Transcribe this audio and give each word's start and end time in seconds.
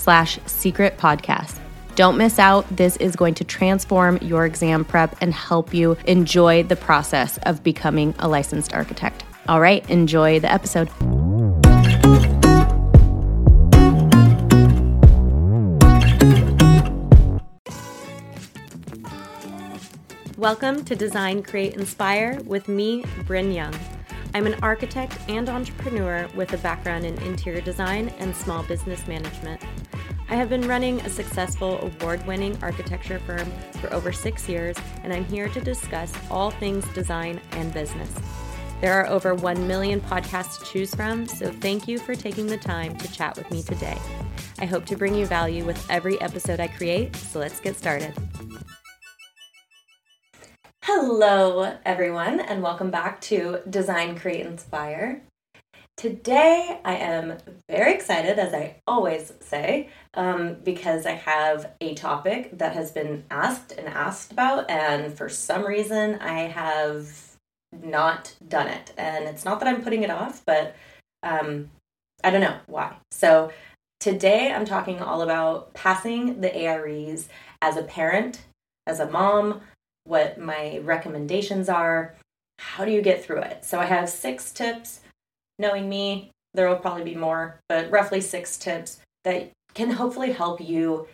slash 0.00 0.38
secret 0.46 0.96
podcast. 0.96 1.58
Don't 1.94 2.16
miss 2.16 2.38
out. 2.38 2.66
This 2.74 2.96
is 2.96 3.14
going 3.14 3.34
to 3.34 3.44
transform 3.44 4.16
your 4.22 4.46
exam 4.46 4.84
prep 4.84 5.14
and 5.20 5.34
help 5.34 5.74
you 5.74 5.98
enjoy 6.06 6.62
the 6.62 6.76
process 6.76 7.36
of 7.42 7.62
becoming 7.62 8.14
a 8.18 8.26
licensed 8.26 8.72
architect. 8.72 9.24
All 9.46 9.60
right, 9.60 9.88
enjoy 9.90 10.40
the 10.40 10.50
episode. 10.50 10.88
Welcome 20.38 20.86
to 20.86 20.96
Design, 20.96 21.42
Create, 21.42 21.74
Inspire 21.74 22.40
with 22.46 22.66
me, 22.66 23.04
Bryn 23.26 23.52
Young. 23.52 23.74
I'm 24.32 24.46
an 24.46 24.54
architect 24.62 25.18
and 25.28 25.50
entrepreneur 25.50 26.28
with 26.34 26.54
a 26.54 26.58
background 26.58 27.04
in 27.04 27.20
interior 27.22 27.60
design 27.60 28.08
and 28.20 28.34
small 28.34 28.62
business 28.62 29.06
management. 29.06 29.60
I 30.30 30.36
have 30.36 30.48
been 30.48 30.68
running 30.68 31.00
a 31.00 31.10
successful 31.10 31.80
award 31.80 32.24
winning 32.24 32.56
architecture 32.62 33.18
firm 33.18 33.50
for 33.80 33.92
over 33.92 34.12
six 34.12 34.48
years, 34.48 34.76
and 35.02 35.12
I'm 35.12 35.24
here 35.24 35.48
to 35.48 35.60
discuss 35.60 36.12
all 36.30 36.52
things 36.52 36.86
design 36.94 37.40
and 37.50 37.74
business. 37.74 38.14
There 38.80 38.92
are 38.92 39.08
over 39.08 39.34
1 39.34 39.66
million 39.66 40.00
podcasts 40.00 40.60
to 40.60 40.64
choose 40.64 40.94
from, 40.94 41.26
so 41.26 41.50
thank 41.50 41.88
you 41.88 41.98
for 41.98 42.14
taking 42.14 42.46
the 42.46 42.56
time 42.56 42.96
to 42.98 43.12
chat 43.12 43.36
with 43.36 43.50
me 43.50 43.64
today. 43.64 43.98
I 44.60 44.66
hope 44.66 44.86
to 44.86 44.96
bring 44.96 45.16
you 45.16 45.26
value 45.26 45.64
with 45.64 45.84
every 45.90 46.20
episode 46.20 46.60
I 46.60 46.68
create, 46.68 47.16
so 47.16 47.40
let's 47.40 47.58
get 47.58 47.74
started. 47.74 48.14
Hello, 50.84 51.76
everyone, 51.84 52.38
and 52.38 52.62
welcome 52.62 52.92
back 52.92 53.20
to 53.22 53.62
Design, 53.68 54.16
Create, 54.16 54.46
Inspire. 54.46 55.22
Today, 56.00 56.80
I 56.82 56.94
am 56.94 57.36
very 57.68 57.92
excited, 57.92 58.38
as 58.38 58.54
I 58.54 58.76
always 58.86 59.34
say, 59.40 59.90
um, 60.14 60.56
because 60.64 61.04
I 61.04 61.10
have 61.10 61.72
a 61.82 61.92
topic 61.92 62.56
that 62.56 62.72
has 62.72 62.90
been 62.90 63.24
asked 63.30 63.72
and 63.72 63.86
asked 63.86 64.32
about, 64.32 64.70
and 64.70 65.12
for 65.12 65.28
some 65.28 65.62
reason, 65.62 66.14
I 66.14 66.44
have 66.44 67.36
not 67.82 68.34
done 68.48 68.68
it. 68.68 68.94
And 68.96 69.26
it's 69.26 69.44
not 69.44 69.60
that 69.60 69.68
I'm 69.68 69.82
putting 69.82 70.02
it 70.02 70.10
off, 70.10 70.42
but 70.46 70.74
um, 71.22 71.68
I 72.24 72.30
don't 72.30 72.40
know 72.40 72.56
why. 72.66 72.96
So, 73.10 73.52
today, 73.98 74.54
I'm 74.54 74.64
talking 74.64 75.00
all 75.00 75.20
about 75.20 75.74
passing 75.74 76.40
the 76.40 76.66
AREs 76.66 77.28
as 77.60 77.76
a 77.76 77.82
parent, 77.82 78.40
as 78.86 79.00
a 79.00 79.10
mom, 79.10 79.60
what 80.04 80.40
my 80.40 80.78
recommendations 80.78 81.68
are. 81.68 82.14
How 82.58 82.86
do 82.86 82.90
you 82.90 83.02
get 83.02 83.22
through 83.22 83.42
it? 83.42 83.66
So, 83.66 83.78
I 83.78 83.84
have 83.84 84.08
six 84.08 84.50
tips 84.50 85.00
knowing 85.60 85.88
me, 85.88 86.32
there 86.54 86.68
will 86.68 86.76
probably 86.76 87.04
be 87.04 87.14
more, 87.14 87.60
but 87.68 87.90
roughly 87.90 88.20
six 88.20 88.56
tips 88.56 88.98
that 89.24 89.52
can 89.74 89.90
hopefully 89.90 90.32
help 90.32 90.60
you 90.60 91.06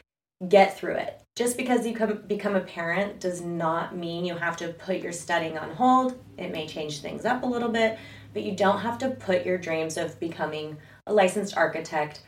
get 0.48 0.78
through 0.78 0.94
it. 0.94 1.20
Just 1.34 1.56
because 1.56 1.86
you 1.86 1.94
come, 1.94 2.22
become 2.26 2.56
a 2.56 2.60
parent 2.60 3.20
does 3.20 3.42
not 3.42 3.94
mean 3.94 4.24
you 4.24 4.36
have 4.36 4.56
to 4.58 4.68
put 4.68 5.00
your 5.00 5.12
studying 5.12 5.58
on 5.58 5.70
hold. 5.72 6.18
It 6.38 6.52
may 6.52 6.66
change 6.66 7.00
things 7.00 7.24
up 7.26 7.42
a 7.42 7.46
little 7.46 7.68
bit, 7.68 7.98
but 8.32 8.42
you 8.42 8.54
don't 8.54 8.80
have 8.80 8.96
to 8.98 9.10
put 9.10 9.44
your 9.44 9.58
dreams 9.58 9.96
of 9.98 10.18
becoming 10.20 10.78
a 11.06 11.12
licensed 11.12 11.56
architect 11.56 12.22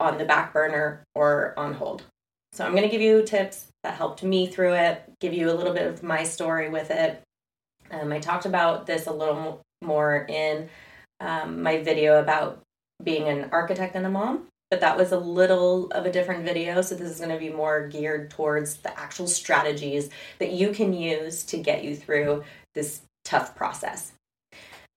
on 0.00 0.16
the 0.16 0.24
back 0.24 0.52
burner 0.52 1.04
or 1.14 1.58
on 1.58 1.74
hold. 1.74 2.04
So, 2.52 2.64
I'm 2.64 2.72
going 2.72 2.84
to 2.84 2.88
give 2.88 3.02
you 3.02 3.22
tips 3.24 3.66
that 3.82 3.94
helped 3.94 4.22
me 4.22 4.46
through 4.46 4.74
it, 4.74 5.02
give 5.20 5.34
you 5.34 5.50
a 5.50 5.54
little 5.54 5.74
bit 5.74 5.86
of 5.86 6.02
my 6.02 6.22
story 6.22 6.70
with 6.70 6.90
it. 6.90 7.20
Um, 7.90 8.12
I 8.12 8.20
talked 8.20 8.46
about 8.46 8.86
this 8.86 9.06
a 9.06 9.12
little 9.12 9.60
more 9.82 10.26
in 10.28 10.68
um, 11.20 11.62
my 11.62 11.82
video 11.82 12.20
about 12.20 12.60
being 13.02 13.28
an 13.28 13.48
architect 13.52 13.94
and 13.94 14.06
a 14.06 14.10
mom, 14.10 14.46
but 14.70 14.80
that 14.80 14.96
was 14.96 15.12
a 15.12 15.18
little 15.18 15.90
of 15.92 16.06
a 16.06 16.12
different 16.12 16.44
video. 16.44 16.82
So 16.82 16.94
this 16.94 17.10
is 17.10 17.18
going 17.18 17.30
to 17.30 17.38
be 17.38 17.50
more 17.50 17.88
geared 17.88 18.30
towards 18.30 18.76
the 18.76 18.98
actual 18.98 19.26
strategies 19.26 20.10
that 20.38 20.52
you 20.52 20.70
can 20.70 20.92
use 20.92 21.44
to 21.44 21.58
get 21.58 21.84
you 21.84 21.94
through 21.96 22.44
this 22.74 23.02
tough 23.24 23.54
process. 23.54 24.12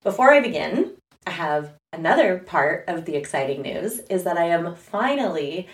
Before 0.03 0.33
I 0.33 0.41
begin, 0.41 0.93
I 1.27 1.31
have 1.31 1.73
another 1.93 2.39
part 2.39 2.85
of 2.87 3.05
the 3.05 3.15
exciting 3.15 3.61
news 3.61 3.99
is 4.09 4.23
that 4.23 4.37
I 4.37 4.45
am 4.45 4.75
finally 4.75 5.67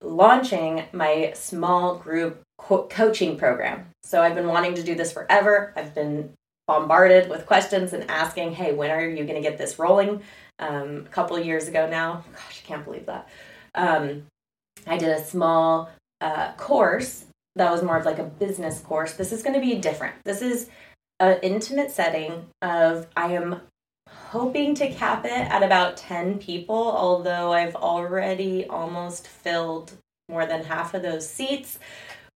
launching 0.00 0.84
my 0.92 1.32
small 1.34 1.96
group 1.96 2.40
co- 2.56 2.86
coaching 2.88 3.36
program. 3.36 3.90
So 4.02 4.22
I've 4.22 4.34
been 4.34 4.46
wanting 4.46 4.74
to 4.74 4.82
do 4.82 4.94
this 4.94 5.12
forever. 5.12 5.72
I've 5.76 5.94
been 5.94 6.32
bombarded 6.68 7.28
with 7.28 7.46
questions 7.46 7.92
and 7.92 8.08
asking, 8.08 8.52
hey, 8.52 8.72
when 8.74 8.90
are 8.90 9.08
you 9.08 9.24
going 9.24 9.42
to 9.42 9.48
get 9.48 9.58
this 9.58 9.78
rolling? 9.78 10.22
Um, 10.60 11.04
a 11.06 11.10
couple 11.10 11.38
years 11.38 11.66
ago 11.66 11.88
now. 11.88 12.24
Gosh, 12.32 12.62
I 12.64 12.68
can't 12.68 12.84
believe 12.84 13.06
that. 13.06 13.28
Um, 13.74 14.26
I 14.86 14.98
did 14.98 15.08
a 15.08 15.24
small 15.24 15.90
uh, 16.20 16.52
course 16.52 17.24
that 17.56 17.72
was 17.72 17.82
more 17.82 17.96
of 17.96 18.04
like 18.04 18.18
a 18.18 18.24
business 18.24 18.80
course. 18.80 19.14
This 19.14 19.32
is 19.32 19.42
going 19.42 19.54
to 19.54 19.60
be 19.60 19.76
different. 19.76 20.16
This 20.24 20.42
is 20.42 20.68
an 21.20 21.38
intimate 21.42 21.90
setting 21.90 22.46
of 22.62 23.06
I 23.16 23.32
am 23.32 23.62
hoping 24.08 24.74
to 24.76 24.90
cap 24.90 25.24
it 25.24 25.30
at 25.30 25.62
about 25.62 25.96
10 25.96 26.38
people, 26.38 26.76
although 26.76 27.52
I've 27.52 27.76
already 27.76 28.66
almost 28.66 29.26
filled 29.26 29.92
more 30.28 30.44
than 30.44 30.64
half 30.64 30.94
of 30.94 31.02
those 31.02 31.28
seats 31.28 31.78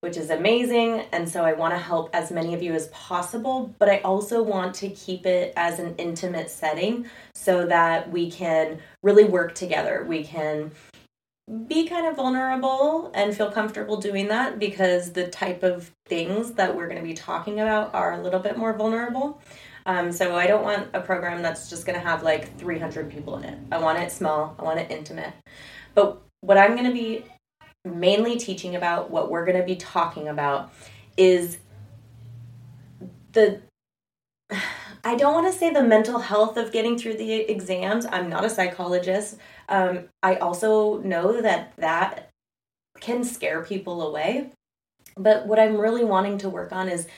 which 0.02 0.16
is 0.16 0.30
amazing. 0.30 1.04
And 1.12 1.28
so 1.28 1.44
I 1.44 1.52
want 1.52 1.74
to 1.74 1.78
help 1.78 2.10
as 2.12 2.32
many 2.32 2.54
of 2.54 2.62
you 2.62 2.74
as 2.74 2.88
possible, 2.88 3.72
but 3.78 3.88
I 3.88 3.98
also 3.98 4.42
want 4.42 4.74
to 4.76 4.88
keep 4.88 5.26
it 5.26 5.52
as 5.56 5.78
an 5.78 5.94
intimate 5.96 6.50
setting 6.50 7.06
so 7.36 7.64
that 7.66 8.10
we 8.10 8.28
can 8.28 8.80
really 9.04 9.22
work 9.22 9.54
together. 9.54 10.04
We 10.06 10.24
can 10.24 10.72
be 11.68 11.86
kind 11.86 12.08
of 12.08 12.16
vulnerable 12.16 13.12
and 13.14 13.36
feel 13.36 13.52
comfortable 13.52 13.96
doing 13.96 14.26
that 14.26 14.58
because 14.58 15.12
the 15.12 15.28
type 15.28 15.62
of 15.62 15.92
things 16.06 16.52
that 16.54 16.74
we're 16.74 16.88
going 16.88 17.00
to 17.00 17.06
be 17.06 17.14
talking 17.14 17.60
about 17.60 17.94
are 17.94 18.14
a 18.14 18.22
little 18.22 18.40
bit 18.40 18.58
more 18.58 18.72
vulnerable. 18.72 19.40
Um, 19.86 20.10
so 20.10 20.34
I 20.34 20.48
don't 20.48 20.64
want 20.64 20.88
a 20.94 21.00
program 21.00 21.42
that's 21.42 21.70
just 21.70 21.86
going 21.86 21.98
to 21.98 22.04
have 22.04 22.24
like 22.24 22.58
300 22.58 23.08
people 23.08 23.36
in 23.36 23.44
it. 23.44 23.58
I 23.70 23.78
want 23.78 24.00
it 24.00 24.10
small, 24.10 24.56
I 24.58 24.64
want 24.64 24.80
it 24.80 24.90
intimate. 24.90 25.32
But 25.94 26.20
what 26.40 26.58
I'm 26.58 26.72
going 26.72 26.88
to 26.88 26.92
be 26.92 27.24
mainly 27.84 28.38
teaching 28.38 28.76
about, 28.76 29.10
what 29.10 29.30
we're 29.30 29.44
going 29.44 29.58
to 29.58 29.64
be 29.66 29.76
talking 29.76 30.28
about, 30.28 30.72
is 31.16 31.58
the 33.32 33.60
I 35.04 35.16
don't 35.16 35.34
want 35.34 35.52
to 35.52 35.58
say 35.58 35.70
the 35.70 35.82
mental 35.82 36.20
health 36.20 36.56
of 36.56 36.70
getting 36.70 36.96
through 36.96 37.16
the 37.16 37.32
exams. 37.32 38.06
I'm 38.06 38.28
not 38.28 38.44
a 38.44 38.50
psychologist. 38.50 39.36
Um, 39.68 40.04
I 40.22 40.36
also 40.36 40.98
know 40.98 41.42
that 41.42 41.72
that 41.78 42.30
can 43.00 43.24
scare 43.24 43.64
people 43.64 44.02
away. 44.02 44.50
But 45.16 45.46
what 45.46 45.58
I'm 45.58 45.76
really 45.76 46.04
wanting 46.04 46.38
to 46.38 46.48
work 46.48 46.70
on 46.70 46.88
is 46.88 47.08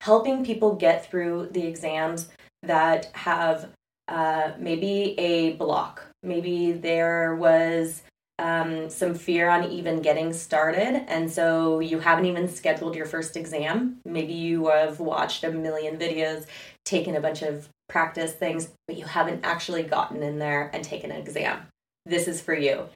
helping 0.00 0.46
people 0.46 0.76
get 0.76 1.10
through 1.10 1.50
the 1.52 1.66
exams 1.66 2.28
that 2.62 3.10
have 3.12 3.68
uh, 4.08 4.52
maybe 4.58 5.14
a 5.18 5.52
block. 5.52 6.06
Maybe 6.22 6.72
there 6.72 7.36
was 7.36 8.02
um, 8.38 8.90
some 8.90 9.14
fear 9.14 9.48
on 9.48 9.70
even 9.70 10.02
getting 10.02 10.32
started. 10.32 11.04
And 11.08 11.30
so 11.30 11.80
you 11.80 12.00
haven't 12.00 12.26
even 12.26 12.48
scheduled 12.48 12.94
your 12.94 13.06
first 13.06 13.36
exam. 13.36 13.98
Maybe 14.04 14.34
you 14.34 14.68
have 14.68 15.00
watched 15.00 15.44
a 15.44 15.50
million 15.50 15.98
videos, 15.98 16.46
taken 16.84 17.16
a 17.16 17.20
bunch 17.20 17.42
of 17.42 17.68
practice 17.88 18.32
things, 18.32 18.70
but 18.86 18.96
you 18.96 19.04
haven't 19.04 19.44
actually 19.44 19.84
gotten 19.84 20.22
in 20.22 20.38
there 20.38 20.70
and 20.72 20.84
taken 20.84 21.10
an 21.10 21.20
exam. 21.20 21.66
This 22.04 22.28
is 22.28 22.40
for 22.40 22.54
you. 22.54 22.88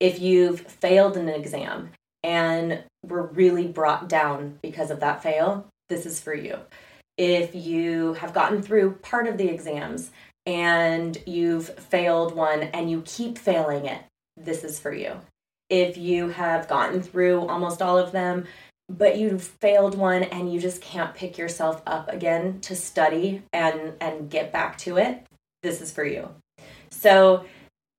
If 0.00 0.20
you've 0.20 0.60
failed 0.60 1.16
an 1.16 1.28
exam 1.28 1.90
and 2.22 2.82
were 3.06 3.26
really 3.26 3.66
brought 3.66 4.08
down 4.08 4.58
because 4.62 4.90
of 4.90 5.00
that 5.00 5.22
fail, 5.22 5.66
this 5.88 6.06
is 6.06 6.20
for 6.20 6.34
you. 6.34 6.58
If 7.16 7.54
you 7.54 8.14
have 8.14 8.32
gotten 8.32 8.62
through 8.62 8.92
part 9.02 9.26
of 9.26 9.38
the 9.38 9.48
exams 9.48 10.10
and 10.46 11.16
you've 11.26 11.68
failed 11.68 12.34
one 12.34 12.62
and 12.62 12.90
you 12.90 13.02
keep 13.04 13.38
failing 13.38 13.86
it, 13.86 14.02
this 14.44 14.64
is 14.64 14.78
for 14.78 14.92
you. 14.92 15.20
If 15.68 15.96
you 15.96 16.28
have 16.28 16.68
gotten 16.68 17.02
through 17.02 17.46
almost 17.46 17.82
all 17.82 17.98
of 17.98 18.12
them, 18.12 18.46
but 18.88 19.18
you've 19.18 19.42
failed 19.42 19.96
one 19.96 20.22
and 20.24 20.52
you 20.52 20.60
just 20.60 20.80
can't 20.80 21.14
pick 21.14 21.36
yourself 21.36 21.82
up 21.86 22.08
again 22.08 22.60
to 22.62 22.74
study 22.74 23.42
and 23.52 23.92
and 24.00 24.30
get 24.30 24.52
back 24.52 24.78
to 24.78 24.96
it, 24.96 25.26
this 25.62 25.80
is 25.80 25.92
for 25.92 26.04
you. 26.04 26.30
So 26.90 27.44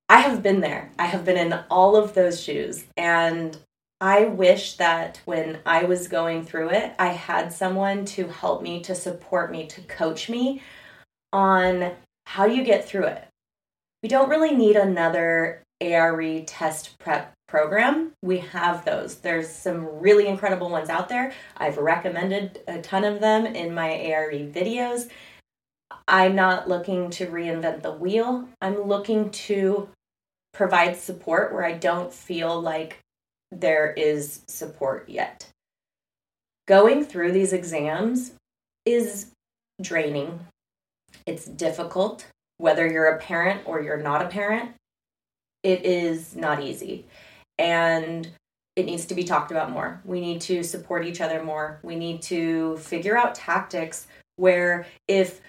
I 0.07 0.21
have 0.21 0.41
been 0.41 0.62
there. 0.62 0.91
I 0.97 1.06
have 1.06 1.24
been 1.24 1.38
in 1.38 1.53
all 1.69 1.95
of 1.95 2.15
those 2.15 2.42
shoes 2.42 2.85
and 2.97 3.56
I 4.01 4.25
wish 4.25 4.77
that 4.77 5.21
when 5.25 5.59
I 5.65 5.83
was 5.83 6.07
going 6.07 6.45
through 6.45 6.69
it, 6.69 6.94
I 6.97 7.09
had 7.09 7.51
someone 7.51 8.06
to 8.06 8.27
help 8.27 8.62
me, 8.62 8.81
to 8.83 8.95
support 8.95 9.51
me, 9.51 9.68
to 9.68 9.81
coach 9.81 10.30
me 10.30 10.62
on 11.33 11.92
how 12.25 12.45
you 12.45 12.63
get 12.63 12.88
through 12.88 13.06
it. 13.06 13.27
We 14.01 14.07
don't 14.09 14.30
really 14.30 14.56
need 14.56 14.77
another 14.77 15.63
ARE 15.81 16.41
test 16.41 16.97
prep 16.99 17.33
program. 17.47 18.11
We 18.21 18.39
have 18.39 18.85
those. 18.85 19.15
There's 19.15 19.49
some 19.49 19.99
really 19.99 20.27
incredible 20.27 20.69
ones 20.69 20.89
out 20.89 21.09
there. 21.09 21.33
I've 21.57 21.77
recommended 21.77 22.61
a 22.67 22.81
ton 22.81 23.03
of 23.03 23.19
them 23.19 23.45
in 23.45 23.73
my 23.73 23.91
ARE 23.91 24.31
videos. 24.31 25.09
I'm 26.07 26.35
not 26.35 26.67
looking 26.67 27.09
to 27.11 27.27
reinvent 27.27 27.81
the 27.81 27.91
wheel. 27.91 28.47
I'm 28.61 28.83
looking 28.83 29.31
to 29.31 29.89
provide 30.53 30.97
support 30.97 31.53
where 31.53 31.65
I 31.65 31.73
don't 31.73 32.13
feel 32.13 32.59
like 32.59 32.99
there 33.51 33.91
is 33.91 34.41
support 34.47 35.09
yet. 35.09 35.47
Going 36.67 37.03
through 37.03 37.31
these 37.31 37.53
exams 37.53 38.33
is 38.85 39.31
draining. 39.81 40.39
It's 41.25 41.45
difficult, 41.45 42.27
whether 42.57 42.87
you're 42.87 43.09
a 43.09 43.19
parent 43.19 43.61
or 43.65 43.81
you're 43.81 44.01
not 44.01 44.23
a 44.23 44.29
parent. 44.29 44.71
It 45.63 45.85
is 45.85 46.35
not 46.35 46.63
easy. 46.63 47.06
And 47.57 48.29
it 48.75 48.85
needs 48.85 49.06
to 49.07 49.15
be 49.15 49.23
talked 49.23 49.51
about 49.51 49.71
more. 49.71 50.01
We 50.06 50.21
need 50.21 50.41
to 50.41 50.63
support 50.63 51.06
each 51.06 51.21
other 51.21 51.44
more. 51.44 51.79
We 51.83 51.95
need 51.95 52.21
to 52.23 52.77
figure 52.77 53.17
out 53.17 53.35
tactics 53.35 54.07
where 54.38 54.85
if 55.07 55.41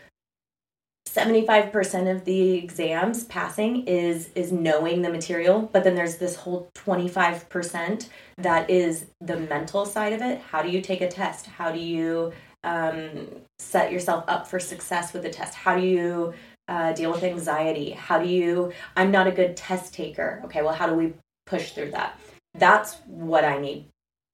75% 1.08 2.10
of 2.10 2.24
the 2.24 2.52
exams 2.52 3.24
passing 3.24 3.86
is 3.86 4.30
is 4.34 4.52
knowing 4.52 5.02
the 5.02 5.10
material 5.10 5.68
but 5.72 5.82
then 5.82 5.96
there's 5.96 6.18
this 6.18 6.36
whole 6.36 6.70
25% 6.76 8.08
that 8.38 8.70
is 8.70 9.06
the 9.20 9.36
mental 9.36 9.84
side 9.86 10.12
of 10.12 10.20
it 10.20 10.40
how 10.40 10.62
do 10.62 10.68
you 10.70 10.80
take 10.80 11.00
a 11.00 11.08
test 11.08 11.46
how 11.46 11.72
do 11.72 11.80
you 11.80 12.32
um, 12.62 13.26
set 13.58 13.90
yourself 13.90 14.24
up 14.28 14.46
for 14.46 14.60
success 14.60 15.12
with 15.12 15.22
the 15.22 15.30
test 15.30 15.54
how 15.54 15.74
do 15.74 15.82
you 15.84 16.32
uh, 16.70 16.92
deal 16.94 17.12
with 17.12 17.22
anxiety 17.22 17.90
how 17.90 18.18
do 18.18 18.28
you 18.28 18.72
i'm 18.96 19.10
not 19.10 19.26
a 19.26 19.32
good 19.32 19.56
test 19.56 19.92
taker 19.92 20.40
okay 20.44 20.62
well 20.62 20.72
how 20.72 20.86
do 20.86 20.94
we 20.94 21.12
push 21.44 21.72
through 21.72 21.90
that 21.90 22.18
that's 22.54 22.94
what 23.06 23.44
i 23.44 23.58
need 23.58 23.84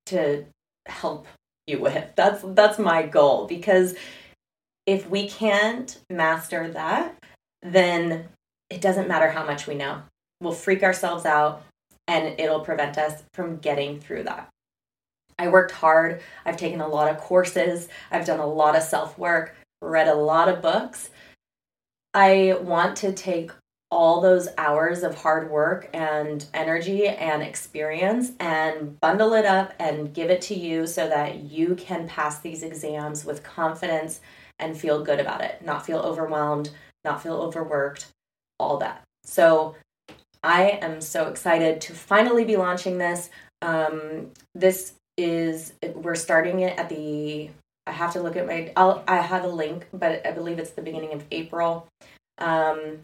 to 0.05 0.44
help 0.87 1.27
you 1.67 1.81
with 1.81 2.06
that's 2.17 2.44
that's 2.55 2.79
my 2.79 3.03
goal 3.03 3.47
because 3.47 3.97
if 4.87 5.11
we 5.11 5.29
can't 5.29 5.99
master 6.09 6.69
that, 6.69 7.17
then 7.62 8.29
it 8.71 8.81
doesn't 8.81 9.09
matter 9.09 9.31
how 9.31 9.44
much 9.44 9.67
we 9.67 9.75
know. 9.75 10.03
We'll 10.41 10.53
freak 10.53 10.83
ourselves 10.83 11.27
out 11.27 11.65
and 12.06 12.38
it'll 12.38 12.61
prevent 12.61 12.97
us 12.97 13.25
from 13.35 13.56
getting 13.56 14.00
through 14.00 14.25
that. 14.25 14.49
I 15.38 15.49
worked 15.49 15.73
hard. 15.73 16.23
I've 16.44 16.56
taken 16.56 16.81
a 16.81 16.88
lot 16.88 17.11
of 17.11 17.19
courses. 17.19 17.88
I've 18.11 18.25
done 18.25 18.41
a 18.41 18.47
lot 18.47 18.77
of 18.77 18.83
self 18.83 19.19
work, 19.19 19.56
read 19.83 20.09
a 20.09 20.15
lot 20.15 20.49
of 20.49 20.62
books. 20.62 21.11
I 22.16 22.56
want 22.62 22.96
to 22.98 23.12
take 23.12 23.50
all 23.90 24.22
those 24.22 24.48
hours 24.56 25.02
of 25.02 25.14
hard 25.14 25.50
work 25.50 25.90
and 25.92 26.46
energy 26.54 27.06
and 27.06 27.42
experience 27.42 28.32
and 28.40 28.98
bundle 29.00 29.34
it 29.34 29.44
up 29.44 29.74
and 29.78 30.14
give 30.14 30.30
it 30.30 30.40
to 30.40 30.54
you 30.54 30.86
so 30.86 31.10
that 31.10 31.42
you 31.42 31.74
can 31.74 32.08
pass 32.08 32.40
these 32.40 32.62
exams 32.62 33.26
with 33.26 33.42
confidence 33.42 34.20
and 34.58 34.74
feel 34.74 35.04
good 35.04 35.20
about 35.20 35.42
it, 35.42 35.62
not 35.62 35.84
feel 35.84 35.98
overwhelmed, 35.98 36.70
not 37.04 37.22
feel 37.22 37.36
overworked, 37.36 38.06
all 38.58 38.78
that. 38.78 39.02
So 39.24 39.76
I 40.42 40.78
am 40.80 41.02
so 41.02 41.28
excited 41.28 41.82
to 41.82 41.92
finally 41.92 42.46
be 42.46 42.56
launching 42.56 42.96
this. 42.96 43.28
Um, 43.60 44.30
this 44.54 44.94
is 45.18 45.74
we're 45.94 46.14
starting 46.14 46.60
it 46.60 46.78
at 46.78 46.88
the. 46.88 47.50
I 47.87 47.93
have 47.93 48.12
to 48.15 48.21
look 48.21 48.37
at 48.37 48.47
my. 48.47 48.73
I'll, 48.77 49.05
I 49.06 49.17
have 49.17 49.44
a 49.44 49.49
link, 49.49 49.87
but 49.93 50.27
I 50.27 50.33
believe 50.33 50.59
it's 50.59 50.71
the 50.71 50.83
beginning 50.83 51.12
of 51.12 51.25
April. 51.31 51.88
Um, 52.38 53.00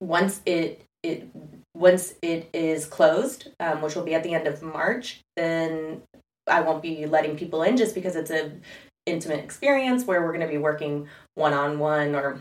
once 0.00 0.40
it 0.46 0.82
it 1.02 1.28
once 1.74 2.14
it 2.22 2.48
is 2.52 2.86
closed, 2.86 3.48
um, 3.60 3.82
which 3.82 3.94
will 3.94 4.04
be 4.04 4.14
at 4.14 4.22
the 4.22 4.34
end 4.34 4.46
of 4.46 4.62
March, 4.62 5.20
then 5.36 6.02
I 6.46 6.60
won't 6.60 6.82
be 6.82 7.06
letting 7.06 7.36
people 7.36 7.62
in 7.62 7.76
just 7.76 7.94
because 7.94 8.16
it's 8.16 8.30
a 8.30 8.52
intimate 9.06 9.42
experience 9.42 10.04
where 10.04 10.22
we're 10.22 10.32
going 10.32 10.46
to 10.46 10.52
be 10.52 10.58
working 10.58 11.08
one 11.34 11.52
on 11.52 11.78
one 11.78 12.14
or 12.14 12.40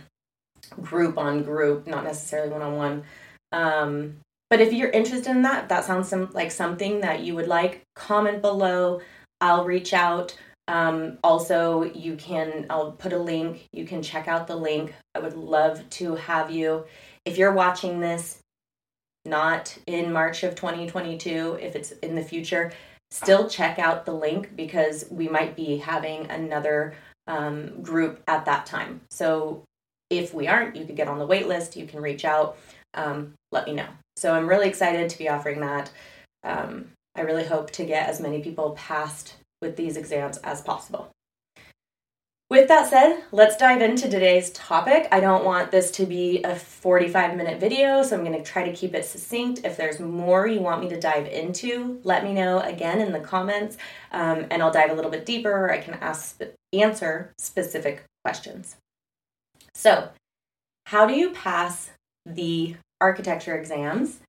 group 0.80 1.18
on 1.18 1.44
group, 1.44 1.88
not 1.88 2.04
necessarily 2.04 2.50
one 2.50 2.62
on 2.62 2.76
one. 2.76 3.04
But 4.52 4.60
if 4.60 4.74
you're 4.74 4.90
interested 4.90 5.32
in 5.32 5.44
that, 5.44 5.70
that 5.70 5.86
sounds 5.86 6.10
some, 6.10 6.30
like 6.34 6.52
something 6.52 7.00
that 7.02 7.22
you 7.22 7.36
would 7.36 7.48
like, 7.48 7.84
comment 7.96 8.42
below. 8.42 9.00
I'll 9.40 9.64
reach 9.64 9.94
out. 9.94 10.38
Um, 10.68 11.18
also, 11.24 11.84
you 11.84 12.16
can, 12.16 12.66
I'll 12.70 12.92
put 12.92 13.14
a 13.14 13.18
link. 13.18 13.68
You 13.74 13.86
can 13.86 14.02
check 14.02 14.28
out 14.28 14.48
the 14.48 14.56
link. 14.56 14.94
I 15.16 15.20
would 15.20 15.36
love 15.36 15.90
to 15.92 16.16
have 16.16 16.52
you. 16.52 16.86
If 17.26 17.38
you're 17.38 17.54
watching 17.54 18.00
this 18.00 18.40
not 19.26 19.78
in 19.86 20.12
March 20.12 20.44
of 20.44 20.56
2022, 20.56 21.60
if 21.62 21.76
it's 21.76 21.92
in 21.92 22.16
the 22.16 22.24
future, 22.24 22.72
still 23.12 23.50
check 23.50 23.78
out 23.78 24.06
the 24.06 24.14
link 24.14 24.56
because 24.56 25.06
we 25.12 25.28
might 25.28 25.56
be 25.56 25.78
having 25.78 26.30
another 26.32 26.96
um, 27.28 27.82
group 27.82 28.22
at 28.28 28.46
that 28.46 28.66
time. 28.66 29.02
So 29.12 29.64
if 30.10 30.34
we 30.34 30.48
aren't, 30.48 30.76
you 30.76 30.86
could 30.86 30.96
get 30.96 31.08
on 31.08 31.20
the 31.20 31.26
wait 31.26 31.48
list, 31.48 31.76
you 31.76 31.86
can 31.86 32.02
reach 32.02 32.26
out, 32.26 32.58
um, 32.94 33.34
let 33.52 33.68
me 33.68 33.74
know. 33.74 33.88
So 34.16 34.34
I'm 34.34 34.48
really 34.48 34.68
excited 34.68 35.10
to 35.10 35.18
be 35.18 35.30
offering 35.30 35.62
that. 35.62 35.92
Um, 36.44 36.90
I 37.16 37.22
really 37.22 37.46
hope 37.46 37.72
to 37.72 37.86
get 37.86 38.10
as 38.10 38.20
many 38.20 38.42
people 38.42 38.72
passed 38.72 39.36
with 39.62 39.76
these 39.76 39.98
exams 39.98 40.38
as 40.38 40.62
possible. 40.62 41.12
With 42.52 42.68
that 42.68 42.90
said, 42.90 43.24
let's 43.32 43.56
dive 43.56 43.82
into 43.82 44.10
today's 44.10 44.50
topic. 44.50 45.08
I 45.10 45.22
don't 45.22 45.46
want 45.46 45.72
this 45.72 45.90
to 45.92 46.06
be 46.06 46.44
a 46.44 46.54
45 46.54 47.38
minute 47.38 47.62
video, 47.62 48.04
so 48.04 48.18
I'm 48.18 48.26
going 48.26 48.38
to 48.38 48.44
try 48.44 48.66
to 48.66 48.76
keep 48.76 48.94
it 48.94 49.06
succinct. 49.06 49.62
If 49.64 49.78
there's 49.78 50.02
more 50.02 50.46
you 50.48 50.60
want 50.60 50.82
me 50.82 50.90
to 50.90 51.00
dive 51.00 51.28
into, 51.28 52.02
let 52.04 52.26
me 52.26 52.34
know 52.34 52.60
again 52.60 53.00
in 53.00 53.14
the 53.14 53.22
comments, 53.22 53.78
um, 54.12 54.48
and 54.52 54.62
I'll 54.62 54.70
dive 54.70 54.90
a 54.90 54.94
little 54.94 55.10
bit 55.10 55.26
deeper 55.26 55.50
or 55.50 55.72
I 55.72 55.78
can 55.78 55.94
ask, 56.02 56.42
answer 56.74 57.32
specific 57.38 58.04
questions. 58.26 58.76
So, 59.74 60.10
how 60.88 61.06
do 61.06 61.14
you 61.14 61.30
pass 61.30 61.92
the 62.26 62.76
architecture 63.00 63.56
exams 63.56 64.20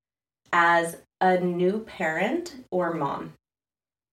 as 0.53 0.99
a 1.21 1.41
new 1.41 1.81
parent 1.81 2.65
or 2.71 2.95
mom? 2.95 3.33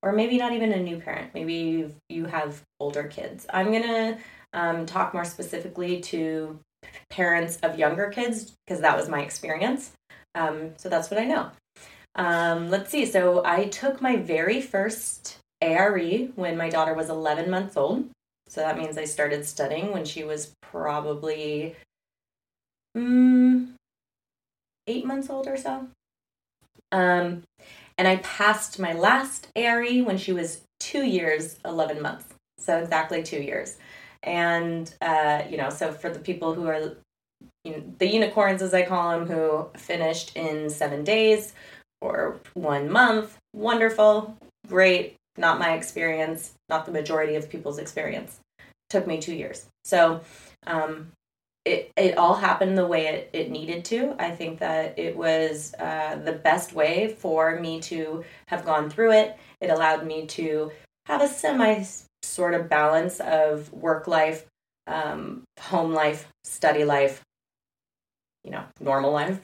Or 0.02 0.12
maybe 0.12 0.38
not 0.38 0.54
even 0.54 0.72
a 0.72 0.80
new 0.80 0.98
parent. 0.98 1.34
Maybe 1.34 1.94
you 2.10 2.26
have 2.26 2.64
older 2.80 3.04
kids. 3.04 3.46
I'm 3.52 3.72
gonna 3.72 4.18
um, 4.54 4.86
talk 4.86 5.14
more 5.14 5.26
specifically 5.26 6.02
to 6.02 6.60
parents 7.10 7.58
of 7.58 7.78
younger 7.78 8.10
kids 8.10 8.56
because 8.66 8.82
that 8.82 8.96
was 8.96 9.10
my 9.10 9.22
experience. 9.22 9.92
Um, 10.36 10.72
so 10.78 10.90
that's 10.90 11.10
what 11.12 11.20
I 11.20 11.26
know. 11.26 11.52
Um, 12.16 12.70
let's 12.70 12.90
see. 12.90 13.06
So 13.06 13.44
I 13.46 13.66
took 13.66 14.02
my 14.02 14.16
very 14.16 14.62
first 14.62 15.40
ARE 15.62 16.00
when 16.36 16.58
my 16.58 16.70
daughter 16.70 16.94
was 16.94 17.10
11 17.10 17.50
months 17.50 17.76
old. 17.78 18.10
So 18.48 18.62
that 18.62 18.78
means 18.78 18.98
I 18.98 19.06
started 19.06 19.46
studying 19.46 19.92
when 19.92 20.06
she 20.06 20.24
was 20.24 20.54
probably 20.62 21.76
mm, 22.98 23.68
eight 24.88 25.06
months 25.06 25.30
old 25.30 25.48
or 25.48 25.58
so. 25.58 25.88
Um, 26.92 27.44
and 28.00 28.08
I 28.08 28.16
passed 28.18 28.80
my 28.80 28.94
last 28.94 29.50
ARE 29.58 30.00
when 30.06 30.18
she 30.18 30.32
was 30.32 30.62
two 30.80 31.04
years, 31.04 31.58
11 31.66 32.02
months. 32.02 32.26
So 32.58 32.78
exactly 32.78 33.22
two 33.22 33.42
years. 33.42 33.76
And, 34.24 34.92
uh, 35.02 35.42
you 35.50 35.58
know, 35.58 35.70
so 35.70 35.92
for 35.92 36.10
the 36.10 36.20
people 36.20 36.54
who 36.54 36.66
are 36.68 36.96
you 37.66 37.72
know, 37.72 37.84
the 37.98 38.08
unicorns, 38.08 38.62
as 38.62 38.74
I 38.74 38.86
call 38.86 39.12
them, 39.12 39.28
who 39.28 39.68
finished 39.78 40.38
in 40.38 40.70
seven 40.70 41.04
days 41.04 41.54
or 42.00 42.40
one 42.54 42.90
month, 42.90 43.38
wonderful, 43.54 44.38
great, 44.66 45.18
not 45.38 45.60
my 45.60 45.74
experience, 45.74 46.54
not 46.70 46.86
the 46.86 46.94
majority 46.94 47.36
of 47.36 47.50
people's 47.50 47.80
experience. 47.80 48.40
Took 48.90 49.08
me 49.08 49.20
two 49.20 49.36
years. 49.36 49.66
So 49.84 50.22
um, 50.66 51.12
it, 51.70 51.92
it 51.96 52.18
all 52.18 52.34
happened 52.34 52.78
the 52.78 52.88
way 52.88 53.08
it, 53.08 53.30
it 53.32 53.52
needed 53.52 53.86
to. 53.86 54.16
I 54.18 54.32
think 54.32 54.60
that 54.60 54.98
it 54.98 55.16
was 55.16 55.76
uh, 55.76 56.20
the 56.26 56.32
best 56.32 56.74
way 56.74 57.16
for 57.20 57.60
me 57.60 57.80
to 57.82 58.24
have 58.48 58.66
gone 58.66 58.90
through 58.90 59.12
it. 59.12 59.38
It 59.62 59.70
allowed 59.70 60.06
me 60.06 60.26
to 60.28 60.72
have 61.06 61.22
a 61.22 61.28
semi 61.28 61.84
sort 62.24 62.56
of 62.56 62.70
balance 62.70 63.20
of 63.20 63.72
work 63.72 64.08
life, 64.08 64.46
um, 64.88 65.44
home 65.60 65.94
life, 65.94 66.28
study 66.44 66.84
life, 66.84 67.22
you 68.44 68.50
know, 68.50 68.64
normal 68.80 69.12
life. 69.12 69.40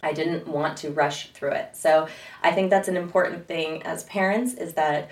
I 0.00 0.12
didn't 0.12 0.46
want 0.46 0.78
to 0.78 0.90
rush 0.90 1.32
through 1.32 1.52
it. 1.52 1.76
So 1.76 2.06
I 2.42 2.52
think 2.52 2.70
that's 2.70 2.88
an 2.88 2.96
important 2.96 3.46
thing 3.48 3.82
as 3.82 4.04
parents 4.04 4.54
is 4.54 4.74
that 4.74 5.10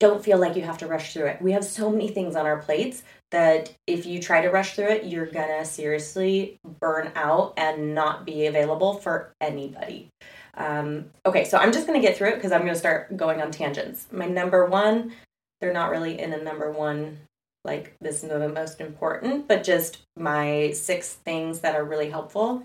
don't 0.00 0.24
feel 0.24 0.38
like 0.38 0.56
you 0.56 0.62
have 0.62 0.78
to 0.78 0.86
rush 0.86 1.12
through 1.12 1.26
it. 1.26 1.42
We 1.42 1.52
have 1.52 1.64
so 1.64 1.90
many 1.90 2.08
things 2.08 2.36
on 2.36 2.46
our 2.46 2.58
plates 2.58 3.02
that 3.30 3.74
if 3.86 4.06
you 4.06 4.20
try 4.20 4.40
to 4.40 4.50
rush 4.50 4.74
through 4.74 4.88
it, 4.88 5.04
you're 5.04 5.26
gonna 5.26 5.64
seriously 5.64 6.58
burn 6.80 7.12
out 7.14 7.54
and 7.56 7.94
not 7.94 8.24
be 8.24 8.46
available 8.46 8.94
for 8.94 9.32
anybody. 9.40 10.08
Um, 10.54 11.10
okay, 11.26 11.44
so 11.44 11.58
I'm 11.58 11.72
just 11.72 11.86
gonna 11.86 12.00
get 12.00 12.16
through 12.16 12.30
it 12.30 12.34
because 12.36 12.52
I'm 12.52 12.62
gonna 12.62 12.74
start 12.74 13.16
going 13.16 13.40
on 13.40 13.50
tangents. 13.50 14.06
My 14.10 14.26
number 14.26 14.66
one, 14.66 15.12
they're 15.60 15.72
not 15.72 15.90
really 15.90 16.18
in 16.18 16.32
a 16.32 16.42
number 16.42 16.70
one, 16.70 17.18
like 17.64 17.94
this 18.00 18.22
is 18.22 18.30
the 18.30 18.48
most 18.48 18.80
important, 18.80 19.46
but 19.46 19.64
just 19.64 19.98
my 20.16 20.70
six 20.72 21.14
things 21.14 21.60
that 21.60 21.74
are 21.74 21.84
really 21.84 22.10
helpful. 22.10 22.64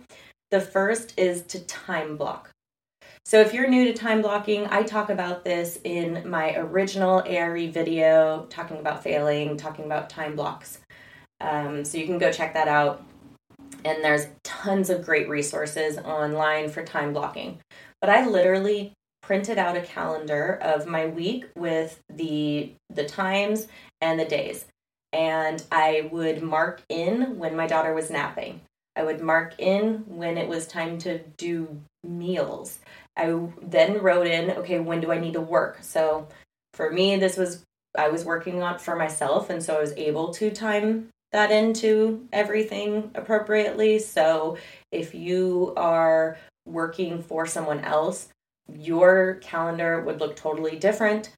The 0.52 0.62
first 0.62 1.14
is 1.18 1.42
to 1.44 1.60
time 1.62 2.16
block. 2.16 2.53
So 3.26 3.40
if 3.40 3.54
you're 3.54 3.68
new 3.68 3.86
to 3.86 3.94
time 3.94 4.22
blocking, 4.22 4.68
I 4.68 4.84
talk 4.84 5.10
about 5.10 5.46
this 5.46 5.80
in 5.86 6.30
my 6.30 6.56
original 6.58 7.24
ARE 7.26 7.68
video, 7.70 8.46
talking 8.50 8.78
about 8.78 9.02
failing, 9.02 9.56
talking 9.56 9.86
about 9.86 10.10
time 10.10 10.36
blocks. 10.36 10.80
Um, 11.40 11.86
so 11.86 11.98
you 11.98 12.06
can 12.06 12.18
go 12.18 12.34
check 12.34 12.54
that 12.54 12.68
out. 12.68 13.04
And 13.86 14.04
there's 14.04 14.28
tons 14.44 14.90
of 14.90 15.06
great 15.06 15.30
resources 15.30 15.98
online 15.98 16.70
for 16.70 16.84
time 16.84 17.14
blocking. 17.14 17.60
But 18.02 18.10
I 18.10 18.28
literally 18.28 18.94
printed 19.22 19.58
out 19.58 19.78
a 19.78 19.82
calendar 19.82 20.60
of 20.62 20.86
my 20.86 21.06
week 21.06 21.46
with 21.56 22.02
the 22.10 22.74
the 22.90 23.06
times 23.06 23.68
and 24.02 24.20
the 24.20 24.26
days. 24.26 24.66
And 25.14 25.64
I 25.72 26.10
would 26.12 26.44
mark 26.44 26.82
in 26.90 27.38
when 27.40 27.56
my 27.56 27.68
daughter 27.68 27.94
was 27.94 28.10
napping. 28.10 28.62
I 28.96 29.04
would 29.04 29.22
mark 29.22 29.56
in 29.60 30.04
when 30.08 30.38
it 30.38 30.48
was 30.48 30.68
time 30.68 30.98
to 31.00 31.20
do 31.38 31.82
meals. 32.04 32.80
I 33.16 33.40
then 33.62 34.02
wrote 34.02 34.28
in, 34.28 34.52
okay, 34.52 34.80
when 34.80 35.02
do 35.02 35.12
I 35.12 35.20
need 35.20 35.34
to 35.34 35.42
work? 35.42 35.80
So 35.82 36.28
for 36.74 36.92
me, 36.92 37.18
this 37.18 37.38
was, 37.38 37.64
I 37.98 38.10
was 38.10 38.26
working 38.26 38.62
on 38.62 38.80
for 38.80 38.96
myself, 38.96 39.50
and 39.50 39.62
so 39.62 39.78
I 39.78 39.82
was 39.82 39.94
able 39.94 40.34
to 40.34 40.52
time 40.52 41.10
that 41.32 41.52
into 41.52 42.28
everything 42.32 43.12
appropriately. 43.16 44.00
So 44.00 44.58
if 44.92 45.16
you 45.16 45.74
are 45.76 46.38
working 46.66 47.22
for 47.22 47.46
someone 47.46 47.80
else, 47.80 48.30
your 48.72 49.36
calendar 49.42 50.02
would 50.02 50.20
look 50.20 50.36
totally 50.36 50.78
different, 50.78 51.34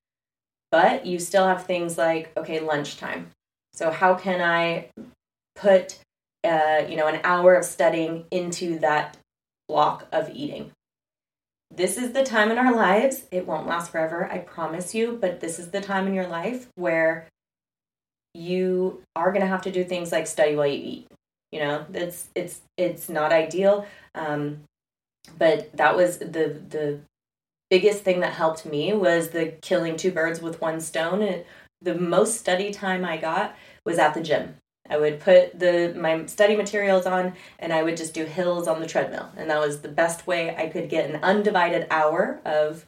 but 0.72 1.06
you 1.06 1.20
still 1.20 1.48
have 1.48 1.66
things 1.66 1.98
like, 1.98 2.32
okay, 2.38 2.60
lunchtime. 2.60 3.32
So 3.74 3.90
how 3.90 4.16
can 4.16 4.42
I 4.42 4.90
put, 5.56 6.00
uh, 6.46 6.88
you 6.88 6.96
know, 6.96 7.08
an 7.08 7.20
hour 7.24 7.56
of 7.56 7.66
studying 7.66 8.26
into 8.32 8.80
that 8.80 9.18
block 9.68 10.08
of 10.12 10.30
eating? 10.30 10.72
this 11.76 11.98
is 11.98 12.14
the 12.14 12.24
time 12.24 12.52
in 12.52 12.58
our 12.58 12.74
lives. 12.74 13.26
It 13.32 13.48
won't 13.48 13.68
last 13.68 13.92
forever, 13.92 14.30
I 14.32 14.40
promise 14.40 14.96
you, 14.96 15.18
but 15.20 15.40
this 15.40 15.60
is 15.60 15.72
the 15.72 15.82
time 15.82 16.08
in 16.08 16.14
your 16.14 16.28
life 16.28 16.68
where 16.76 17.28
you 18.34 19.02
are 19.16 19.32
going 19.32 19.42
to 19.42 19.48
have 19.48 19.62
to 19.64 19.72
do 19.72 19.84
things 19.84 20.12
like 20.12 20.28
study 20.28 20.56
while 20.56 20.68
you 20.68 20.82
eat. 20.84 21.08
You 21.52 21.60
know, 21.60 21.86
it's 21.94 22.28
it's 22.36 22.62
it's 22.78 23.08
not 23.08 23.32
ideal, 23.32 23.86
um, 24.14 24.62
but 25.38 25.76
that 25.78 25.96
was 25.96 26.18
the 26.18 26.60
the 26.70 27.00
biggest 27.70 28.04
thing 28.04 28.20
that 28.20 28.34
helped 28.34 28.66
me 28.66 28.94
was 28.94 29.30
the 29.30 29.54
killing 29.62 29.96
two 29.96 30.12
birds 30.12 30.42
with 30.42 30.62
one 30.62 30.82
stone. 30.82 31.22
And 31.22 31.46
the 31.82 31.96
most 31.96 32.40
study 32.40 32.72
time 32.72 33.06
I 33.06 33.18
got 33.18 33.56
was 33.86 33.98
at 34.00 34.14
the 34.14 34.22
gym. 34.22 34.56
I 34.90 34.98
would 34.98 35.20
put 35.20 35.58
the 35.60 35.94
my 35.96 36.26
study 36.28 36.56
materials 36.56 37.06
on 37.06 37.34
and 37.60 37.74
I 37.74 37.84
would 37.84 37.98
just 37.98 38.14
do 38.14 38.26
hills 38.26 38.68
on 38.68 38.80
the 38.80 38.88
treadmill. 38.88 39.30
And 39.36 39.50
that 39.50 39.60
was 39.60 39.82
the 39.82 39.90
best 39.90 40.28
way 40.28 40.56
I 40.56 40.68
could 40.68 40.90
get 40.90 41.10
an 41.10 41.24
undivided 41.24 41.88
hour 41.90 42.40
of, 42.46 42.86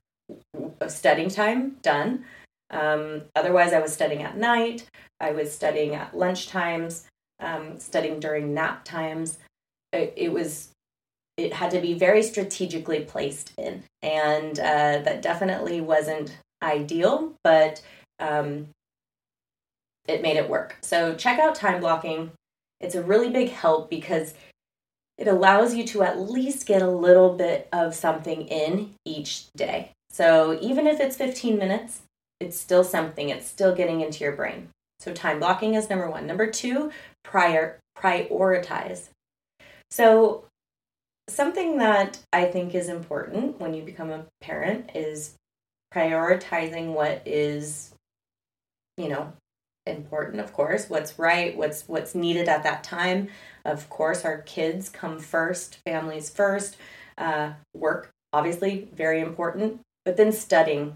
of 0.80 0.92
studying 0.92 1.30
time 1.30 1.78
done. 1.82 2.26
Um, 2.70 3.24
otherwise, 3.36 3.74
I 3.74 3.80
was 3.80 3.94
studying 3.94 4.24
at 4.24 4.38
night. 4.38 4.88
I 5.20 5.32
was 5.32 5.52
studying 5.52 5.96
at 5.96 6.18
lunch 6.18 6.48
times, 6.48 7.08
um, 7.40 7.80
studying 7.80 8.20
during 8.20 8.54
nap 8.54 8.84
times. 8.84 9.40
It, 9.94 10.14
it, 10.16 10.32
was, 10.32 10.70
it 11.38 11.54
had 11.54 11.72
to 11.72 11.80
be 11.80 11.94
very 11.94 12.22
strategically 12.22 13.00
placed 13.02 13.54
in. 13.58 13.84
And 14.04 14.60
uh, 14.60 15.00
that 15.00 15.22
definitely 15.22 15.82
wasn't 15.82 16.38
ideal, 16.62 17.34
but 17.44 17.82
um, 18.20 18.68
it 20.08 20.22
made 20.22 20.38
it 20.38 20.50
work. 20.50 20.78
So 20.82 21.16
check 21.16 21.40
out 21.40 21.56
time 21.56 21.82
blocking. 21.82 22.32
It's 22.80 22.96
a 22.96 23.04
really 23.04 23.30
big 23.30 23.50
help 23.50 23.90
because 23.90 24.34
it 25.18 25.28
allows 25.28 25.74
you 25.74 25.84
to 25.88 26.04
at 26.04 26.20
least 26.20 26.68
get 26.68 26.82
a 26.82 26.90
little 26.90 27.34
bit 27.34 27.68
of 27.72 27.96
something 27.96 28.48
in 28.48 28.94
each 29.06 29.52
day. 29.54 29.92
So 30.12 30.58
even 30.62 30.88
if 30.88 31.00
it's 31.00 31.16
15 31.16 31.58
minutes, 31.58 32.02
it's 32.40 32.60
still 32.60 32.84
something, 32.84 33.30
it's 33.30 33.48
still 33.48 33.74
getting 33.74 34.02
into 34.02 34.24
your 34.24 34.34
brain. 34.34 34.70
So 35.00 35.14
time 35.14 35.40
blocking 35.40 35.74
is 35.74 35.90
number 35.90 36.10
one. 36.10 36.28
Number 36.28 36.48
two, 36.48 36.92
prior 37.24 37.80
prioritize. 37.98 39.10
So 39.90 40.46
something 41.28 41.78
that 41.78 42.20
I 42.32 42.46
think 42.46 42.76
is 42.76 42.90
important 42.90 43.60
when 43.60 43.74
you 43.74 43.84
become 43.84 44.12
a 44.12 44.26
parent 44.42 44.92
is 44.96 45.36
prioritizing 45.94 46.94
what 46.94 47.22
is, 47.26 47.94
you 48.98 49.10
know, 49.10 49.34
important 49.88 50.40
of 50.40 50.54
course. 50.54 50.90
What's 50.90 51.18
right 51.18 51.56
what's 51.58 51.88
what's 51.88 52.16
needed 52.16 52.48
at 52.48 52.64
that 52.64 52.84
time. 52.84 53.30
Of 53.66 53.90
course 53.90 54.26
our 54.26 54.40
kids 54.42 54.90
come 54.90 55.20
first 55.20 55.80
families 55.86 56.30
first. 56.30 56.78
Uh, 57.18 57.54
work 57.74 58.10
obviously 58.34 58.88
very 58.94 59.22
important. 59.22 59.80
But 60.06 60.18
then 60.18 60.32
studying 60.32 60.96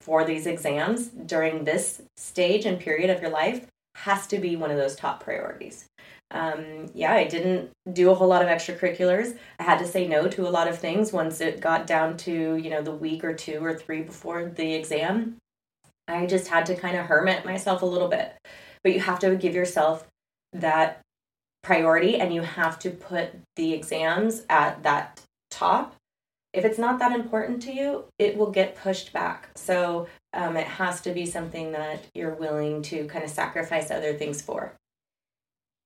for 0.00 0.24
these 0.24 0.46
exams 0.46 1.06
during 1.06 1.64
this 1.64 2.02
stage 2.16 2.66
and 2.66 2.78
period 2.78 3.08
of 3.08 3.22
your 3.22 3.30
life 3.30 3.66
has 3.94 4.26
to 4.26 4.38
be 4.38 4.56
one 4.56 4.70
of 4.70 4.76
those 4.76 4.96
top 4.96 5.22
priorities. 5.22 5.86
Um, 6.30 6.90
yeah 6.94 7.12
i 7.12 7.24
didn't 7.24 7.70
do 7.92 8.10
a 8.10 8.14
whole 8.14 8.28
lot 8.28 8.40
of 8.40 8.48
extracurriculars. 8.48 9.36
I 9.58 9.64
had 9.64 9.78
to 9.80 9.86
say 9.86 10.08
no 10.08 10.28
to 10.28 10.48
a 10.48 10.50
lot 10.50 10.66
of 10.66 10.78
things 10.78 11.12
once 11.12 11.42
it 11.42 11.60
got 11.60 11.86
down 11.86 12.16
to 12.18 12.56
you 12.56 12.70
know 12.70 12.82
the 12.82 12.94
week 12.94 13.22
or 13.22 13.34
two 13.34 13.62
or 13.62 13.74
three 13.74 14.02
before 14.02 14.46
the 14.46 14.74
exam 14.74 15.36
I 16.08 16.26
just 16.26 16.48
had 16.48 16.66
to 16.66 16.76
kind 16.76 16.96
of 16.96 17.06
hermit 17.06 17.44
myself 17.44 17.82
a 17.82 17.86
little 17.86 18.08
bit. 18.08 18.34
But 18.82 18.92
you 18.92 19.00
have 19.00 19.18
to 19.20 19.36
give 19.36 19.54
yourself 19.54 20.06
that 20.52 21.00
priority 21.62 22.16
and 22.16 22.34
you 22.34 22.42
have 22.42 22.78
to 22.80 22.90
put 22.90 23.30
the 23.56 23.72
exams 23.72 24.42
at 24.48 24.82
that 24.82 25.20
top. 25.50 25.94
If 26.52 26.64
it's 26.64 26.78
not 26.78 26.98
that 26.98 27.12
important 27.12 27.62
to 27.62 27.72
you, 27.72 28.04
it 28.18 28.36
will 28.36 28.50
get 28.50 28.76
pushed 28.76 29.12
back. 29.12 29.48
So 29.54 30.08
um, 30.34 30.56
it 30.56 30.66
has 30.66 31.00
to 31.02 31.12
be 31.12 31.24
something 31.24 31.72
that 31.72 32.04
you're 32.14 32.34
willing 32.34 32.82
to 32.82 33.06
kind 33.06 33.24
of 33.24 33.30
sacrifice 33.30 33.90
other 33.90 34.12
things 34.14 34.42
for. 34.42 34.74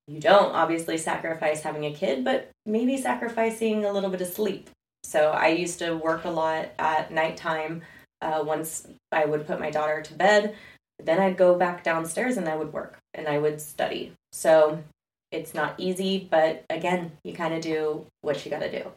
You 0.09 0.21
don't 0.21 0.55
obviously 0.55 0.99
sacrifice 0.99 1.63
having 1.63 1.85
a 1.85 1.93
kid, 1.93 2.25
but 2.25 2.51
maybe 2.65 2.97
sacrificing 2.97 3.85
a 3.85 3.93
little 3.93 4.11
bit 4.11 4.21
of 4.21 4.29
sleep. 4.29 4.71
So 5.05 5.31
I 5.31 5.49
used 5.49 5.79
to 5.81 5.95
work 5.95 6.25
a 6.25 6.31
lot 6.31 6.71
at 6.79 7.13
nighttime 7.13 7.83
uh, 8.21 8.43
once 8.45 8.87
I 9.13 9.25
would 9.25 9.47
put 9.47 9.61
my 9.61 9.71
daughter 9.71 10.03
to 10.03 10.15
bed, 10.15 10.57
then 11.03 11.21
I'd 11.21 11.37
go 11.37 11.57
back 11.57 11.85
downstairs 11.85 12.37
and 12.37 12.49
I 12.49 12.57
would 12.57 12.73
work 12.73 12.99
and 13.15 13.29
I 13.29 13.39
would 13.39 13.61
study. 13.61 14.13
So 14.33 14.83
it's 15.31 15.55
not 15.55 15.75
easy, 15.79 16.27
but 16.31 16.65
again, 16.71 17.13
you 17.25 17.35
kind 17.35 17.55
of 17.55 17.61
do 17.61 18.07
what 18.23 18.45
you 18.45 18.51
got 18.51 18.61
to 18.61 18.71
do. 18.71 18.91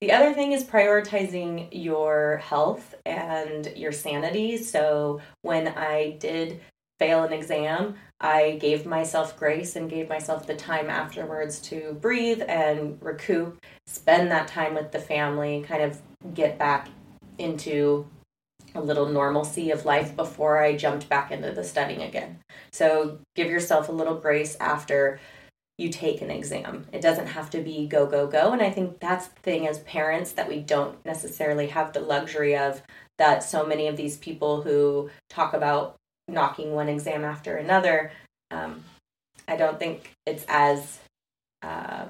The 0.00 0.12
other 0.12 0.32
thing 0.32 0.52
is 0.52 0.64
prioritizing 0.64 1.68
your 1.70 2.38
health 2.38 2.94
and 3.06 3.72
your 3.76 3.92
sanity. 3.92 4.56
So 4.56 5.20
when 5.42 5.68
I 5.68 6.16
did 6.18 6.60
fail 6.98 7.22
an 7.22 7.32
exam, 7.32 7.94
I 8.20 8.58
gave 8.60 8.84
myself 8.84 9.38
grace 9.38 9.76
and 9.76 9.90
gave 9.90 10.08
myself 10.08 10.46
the 10.46 10.54
time 10.54 10.90
afterwards 10.90 11.60
to 11.62 11.96
breathe 12.00 12.42
and 12.46 12.98
recoup, 13.00 13.64
spend 13.86 14.30
that 14.30 14.48
time 14.48 14.74
with 14.74 14.92
the 14.92 14.98
family, 14.98 15.64
kind 15.66 15.82
of 15.82 16.00
get 16.34 16.58
back 16.58 16.88
into 17.42 18.06
a 18.74 18.80
little 18.80 19.06
normalcy 19.06 19.70
of 19.70 19.84
life 19.84 20.16
before 20.16 20.62
I 20.62 20.76
jumped 20.76 21.08
back 21.08 21.30
into 21.30 21.52
the 21.52 21.64
studying 21.64 22.02
again. 22.02 22.38
So 22.72 23.18
give 23.34 23.50
yourself 23.50 23.88
a 23.88 23.92
little 23.92 24.14
grace 24.14 24.56
after 24.60 25.20
you 25.78 25.88
take 25.88 26.22
an 26.22 26.30
exam. 26.30 26.86
It 26.92 27.00
doesn't 27.00 27.26
have 27.26 27.50
to 27.50 27.60
be 27.60 27.86
go, 27.86 28.06
go, 28.06 28.26
go. 28.26 28.52
And 28.52 28.62
I 28.62 28.70
think 28.70 29.00
that's 29.00 29.28
the 29.28 29.40
thing 29.40 29.66
as 29.66 29.80
parents 29.80 30.32
that 30.32 30.48
we 30.48 30.60
don't 30.60 31.04
necessarily 31.04 31.68
have 31.68 31.92
the 31.92 32.00
luxury 32.00 32.56
of 32.56 32.82
that 33.18 33.42
so 33.42 33.66
many 33.66 33.88
of 33.88 33.96
these 33.96 34.16
people 34.16 34.62
who 34.62 35.10
talk 35.28 35.54
about 35.54 35.96
knocking 36.28 36.72
one 36.72 36.88
exam 36.88 37.24
after 37.24 37.56
another, 37.56 38.12
um, 38.50 38.82
I 39.48 39.56
don't 39.56 39.78
think 39.78 40.12
it's 40.26 40.44
as 40.48 41.00
uh, 41.62 42.06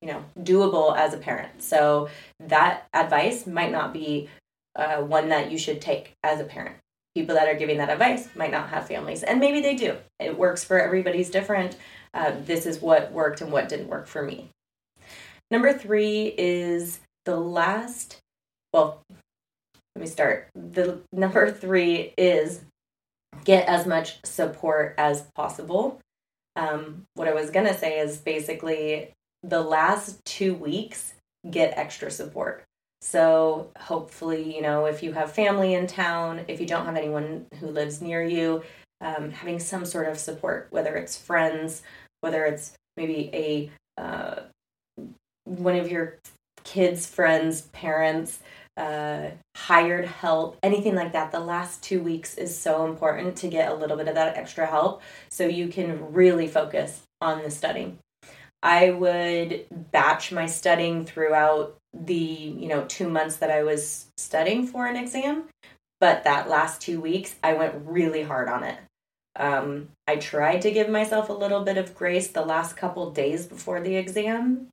you 0.00 0.08
know 0.08 0.24
doable 0.38 0.96
as 0.96 1.14
a 1.14 1.18
parent. 1.18 1.62
So 1.62 2.08
that 2.40 2.86
advice 2.92 3.46
might 3.46 3.72
not 3.72 3.92
be 3.92 4.28
uh, 4.76 4.96
one 4.98 5.28
that 5.28 5.50
you 5.50 5.58
should 5.58 5.80
take 5.80 6.12
as 6.22 6.40
a 6.40 6.44
parent. 6.44 6.76
People 7.14 7.36
that 7.36 7.48
are 7.48 7.54
giving 7.54 7.78
that 7.78 7.90
advice 7.90 8.28
might 8.34 8.50
not 8.50 8.70
have 8.70 8.88
families, 8.88 9.22
and 9.22 9.38
maybe 9.38 9.60
they 9.60 9.76
do. 9.76 9.96
It 10.18 10.36
works 10.36 10.64
for 10.64 10.80
everybody's 10.80 11.30
different. 11.30 11.76
Uh, 12.12 12.32
this 12.44 12.66
is 12.66 12.80
what 12.80 13.12
worked 13.12 13.40
and 13.40 13.52
what 13.52 13.68
didn't 13.68 13.88
work 13.88 14.06
for 14.06 14.22
me. 14.22 14.48
Number 15.50 15.72
three 15.72 16.34
is 16.36 17.00
the 17.24 17.36
last. 17.36 18.18
Well, 18.72 19.00
let 19.94 20.00
me 20.00 20.06
start. 20.08 20.48
The 20.54 20.98
number 21.12 21.52
three 21.52 22.12
is 22.18 22.62
get 23.44 23.68
as 23.68 23.86
much 23.86 24.24
support 24.24 24.94
as 24.98 25.22
possible. 25.34 26.00
Um, 26.56 27.04
what 27.14 27.28
I 27.28 27.32
was 27.32 27.50
going 27.50 27.66
to 27.66 27.74
say 27.74 27.98
is 27.98 28.18
basically 28.18 29.10
the 29.42 29.60
last 29.60 30.24
two 30.24 30.54
weeks, 30.54 31.14
get 31.48 31.76
extra 31.76 32.10
support. 32.10 32.64
So, 33.04 33.70
hopefully, 33.78 34.56
you 34.56 34.62
know, 34.62 34.86
if 34.86 35.02
you 35.02 35.12
have 35.12 35.30
family 35.30 35.74
in 35.74 35.86
town, 35.86 36.40
if 36.48 36.58
you 36.58 36.66
don't 36.66 36.86
have 36.86 36.96
anyone 36.96 37.44
who 37.60 37.66
lives 37.66 38.00
near 38.00 38.24
you, 38.24 38.62
um, 39.02 39.30
having 39.30 39.60
some 39.60 39.84
sort 39.84 40.08
of 40.08 40.18
support, 40.18 40.68
whether 40.70 40.96
it's 40.96 41.14
friends, 41.14 41.82
whether 42.22 42.46
it's 42.46 42.72
maybe 42.96 43.28
a 43.34 43.70
uh, 44.00 44.44
one 45.44 45.76
of 45.76 45.90
your 45.90 46.18
kids' 46.64 47.06
friends, 47.06 47.60
parents, 47.72 48.40
uh, 48.78 49.32
hired 49.54 50.06
help, 50.06 50.56
anything 50.62 50.94
like 50.94 51.12
that. 51.12 51.30
The 51.30 51.40
last 51.40 51.82
two 51.82 52.02
weeks 52.02 52.38
is 52.38 52.56
so 52.56 52.86
important 52.86 53.36
to 53.36 53.48
get 53.48 53.70
a 53.70 53.74
little 53.74 53.98
bit 53.98 54.08
of 54.08 54.14
that 54.14 54.38
extra 54.38 54.66
help 54.66 55.02
so 55.28 55.46
you 55.46 55.68
can 55.68 56.14
really 56.14 56.48
focus 56.48 57.02
on 57.20 57.42
the 57.42 57.50
studying. 57.50 57.98
I 58.62 58.92
would 58.92 59.66
batch 59.92 60.32
my 60.32 60.46
studying 60.46 61.04
throughout 61.04 61.76
the, 61.94 62.14
you 62.14 62.68
know, 62.68 62.84
two 62.86 63.08
months 63.08 63.36
that 63.36 63.50
I 63.50 63.62
was 63.62 64.06
studying 64.16 64.66
for 64.66 64.86
an 64.86 64.96
exam. 64.96 65.44
But 66.00 66.24
that 66.24 66.48
last 66.48 66.80
two 66.80 67.00
weeks, 67.00 67.34
I 67.42 67.54
went 67.54 67.86
really 67.86 68.22
hard 68.22 68.48
on 68.48 68.64
it. 68.64 68.78
Um, 69.36 69.88
I 70.06 70.16
tried 70.16 70.62
to 70.62 70.70
give 70.70 70.88
myself 70.88 71.28
a 71.28 71.32
little 71.32 71.64
bit 71.64 71.78
of 71.78 71.94
grace 71.94 72.28
the 72.28 72.44
last 72.44 72.76
couple 72.76 73.10
days 73.10 73.46
before 73.46 73.80
the 73.80 73.96
exam, 73.96 74.68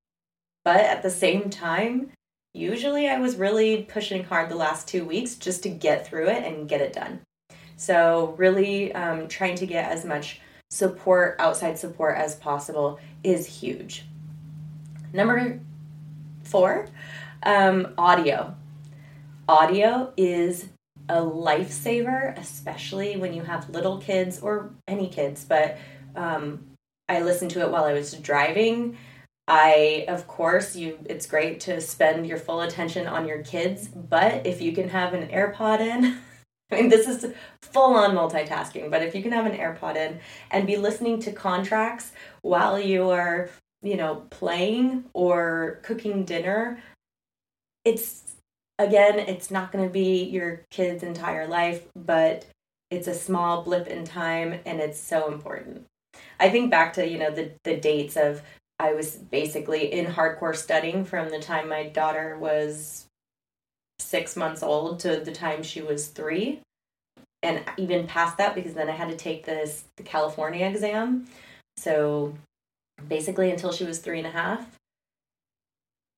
but 0.63 0.81
at 0.81 1.01
the 1.01 1.09
same 1.09 1.49
time, 1.49 2.11
usually 2.53 3.07
I 3.09 3.19
was 3.19 3.37
really 3.37 3.83
pushing 3.83 4.23
hard 4.23 4.49
the 4.49 4.55
last 4.55 4.87
two 4.87 5.03
weeks 5.03 5.35
just 5.35 5.63
to 5.63 5.69
get 5.69 6.05
through 6.05 6.27
it 6.27 6.43
and 6.43 6.69
get 6.69 6.81
it 6.81 6.93
done. 6.93 7.21
So, 7.75 8.35
really 8.37 8.93
um, 8.93 9.27
trying 9.27 9.55
to 9.55 9.65
get 9.65 9.91
as 9.91 10.05
much 10.05 10.39
support, 10.69 11.37
outside 11.39 11.79
support 11.79 12.17
as 12.17 12.35
possible 12.35 12.99
is 13.23 13.47
huge. 13.47 14.05
Number 15.13 15.59
four, 16.51 16.87
um, 17.43 17.93
audio. 17.97 18.53
Audio 19.47 20.13
is 20.17 20.67
a 21.07 21.15
lifesaver, 21.15 22.37
especially 22.37 23.15
when 23.15 23.33
you 23.33 23.41
have 23.43 23.69
little 23.69 23.97
kids 23.97 24.39
or 24.39 24.71
any 24.87 25.07
kids. 25.07 25.45
But 25.45 25.77
um, 26.15 26.65
I 27.07 27.21
listened 27.21 27.51
to 27.51 27.61
it 27.61 27.71
while 27.71 27.85
I 27.85 27.93
was 27.93 28.13
driving. 28.13 28.97
I, 29.47 30.05
of 30.07 30.27
course, 30.27 30.75
you. 30.75 30.99
It's 31.05 31.25
great 31.25 31.61
to 31.61 31.81
spend 31.81 32.27
your 32.27 32.37
full 32.37 32.61
attention 32.61 33.07
on 33.07 33.27
your 33.27 33.41
kids, 33.43 33.87
but 33.87 34.45
if 34.45 34.61
you 34.61 34.73
can 34.73 34.89
have 34.89 35.13
an 35.13 35.29
AirPod 35.29 35.79
in, 35.79 36.17
I 36.71 36.75
mean, 36.75 36.89
this 36.89 37.07
is 37.07 37.33
full 37.61 37.95
on 37.95 38.15
multitasking, 38.15 38.91
but 38.91 39.03
if 39.03 39.15
you 39.15 39.23
can 39.23 39.31
have 39.31 39.45
an 39.45 39.57
AirPod 39.57 39.95
in 39.95 40.19
and 40.51 40.67
be 40.67 40.77
listening 40.77 41.19
to 41.21 41.31
contracts 41.31 42.11
while 42.41 42.79
you 42.79 43.09
are, 43.09 43.49
you 43.81 43.97
know, 43.97 44.23
playing 44.29 45.05
or 45.13 45.79
cooking 45.83 46.23
dinner, 46.25 46.81
it's 47.83 48.35
again, 48.79 49.19
it's 49.19 49.51
not 49.51 49.71
going 49.71 49.85
to 49.85 49.91
be 49.91 50.23
your 50.23 50.61
kid's 50.69 51.03
entire 51.03 51.47
life, 51.47 51.83
but 51.95 52.45
it's 52.89 53.07
a 53.07 53.13
small 53.13 53.63
blip 53.63 53.87
in 53.87 54.03
time 54.03 54.59
and 54.65 54.79
it's 54.79 54.99
so 54.99 55.31
important. 55.31 55.85
I 56.39 56.49
think 56.49 56.69
back 56.69 56.93
to, 56.93 57.07
you 57.07 57.17
know, 57.17 57.31
the 57.31 57.51
the 57.63 57.77
dates 57.77 58.17
of 58.17 58.41
I 58.79 58.93
was 58.93 59.15
basically 59.15 59.91
in 59.93 60.07
hardcore 60.07 60.55
studying 60.55 61.05
from 61.05 61.29
the 61.29 61.39
time 61.39 61.69
my 61.69 61.87
daughter 61.87 62.37
was 62.37 63.05
six 63.99 64.35
months 64.35 64.63
old 64.63 64.99
to 65.01 65.17
the 65.17 65.31
time 65.31 65.63
she 65.63 65.81
was 65.81 66.07
three. 66.07 66.61
And 67.43 67.63
even 67.77 68.07
past 68.07 68.37
that, 68.37 68.55
because 68.55 68.73
then 68.73 68.89
I 68.89 68.93
had 68.93 69.09
to 69.09 69.15
take 69.15 69.45
this 69.45 69.85
the 69.97 70.03
California 70.03 70.65
exam. 70.67 71.27
So 71.77 72.35
basically 73.07 73.51
until 73.51 73.71
she 73.71 73.85
was 73.85 73.99
three 73.99 74.19
and 74.19 74.27
a 74.27 74.31
half. 74.31 74.77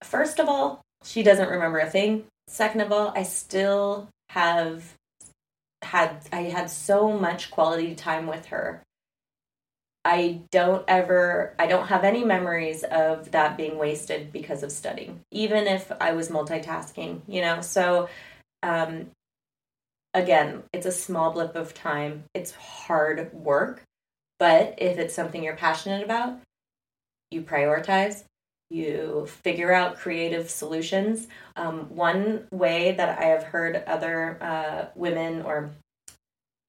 First 0.04 0.40
of 0.40 0.50
all, 0.50 0.82
she 1.04 1.24
doesn't 1.24 1.50
remember 1.50 1.80
a 1.80 1.90
thing. 1.90 2.26
Second 2.48 2.82
of 2.82 2.92
all, 2.92 3.14
I 3.16 3.24
still 3.24 4.10
have 4.30 4.94
had 5.82 6.28
I 6.32 6.44
had 6.44 6.70
so 6.70 7.12
much 7.18 7.52
quality 7.52 7.94
time 7.94 8.26
with 8.26 8.48
her 8.48 8.82
I 10.06 10.42
don't 10.52 10.84
ever, 10.88 11.56
I 11.58 11.66
don't 11.66 11.88
have 11.88 12.04
any 12.04 12.26
memories 12.26 12.84
of 12.84 13.32
that 13.32 13.56
being 13.56 13.78
wasted 13.78 14.34
because 14.34 14.62
of 14.62 14.72
studying, 14.72 15.22
even 15.32 15.66
if 15.66 15.92
I 16.02 16.12
was 16.12 16.28
multitasking, 16.30 17.22
you 17.28 17.42
know? 17.42 17.62
So, 17.62 18.10
um, 18.62 19.12
again, 20.14 20.64
it's 20.74 20.86
a 20.86 20.92
small 20.92 21.32
blip 21.32 21.56
of 21.56 21.74
time. 21.74 22.26
It's 22.34 22.52
hard 22.52 23.34
work, 23.34 23.84
but 24.40 24.76
if 24.78 24.98
it's 24.98 25.16
something 25.16 25.42
you're 25.42 25.56
passionate 25.56 26.04
about, 26.04 26.38
you 27.34 27.42
prioritize, 27.42 28.24
you 28.70 29.28
figure 29.28 29.74
out 29.74 29.98
creative 29.98 30.50
solutions. 30.50 31.28
Um, 31.56 31.96
one 31.96 32.48
way 32.52 32.94
that 32.94 33.20
I 33.20 33.26
have 33.26 33.44
heard 33.44 33.84
other 33.88 34.38
uh, 34.42 34.86
women 34.96 35.42
or 35.42 35.72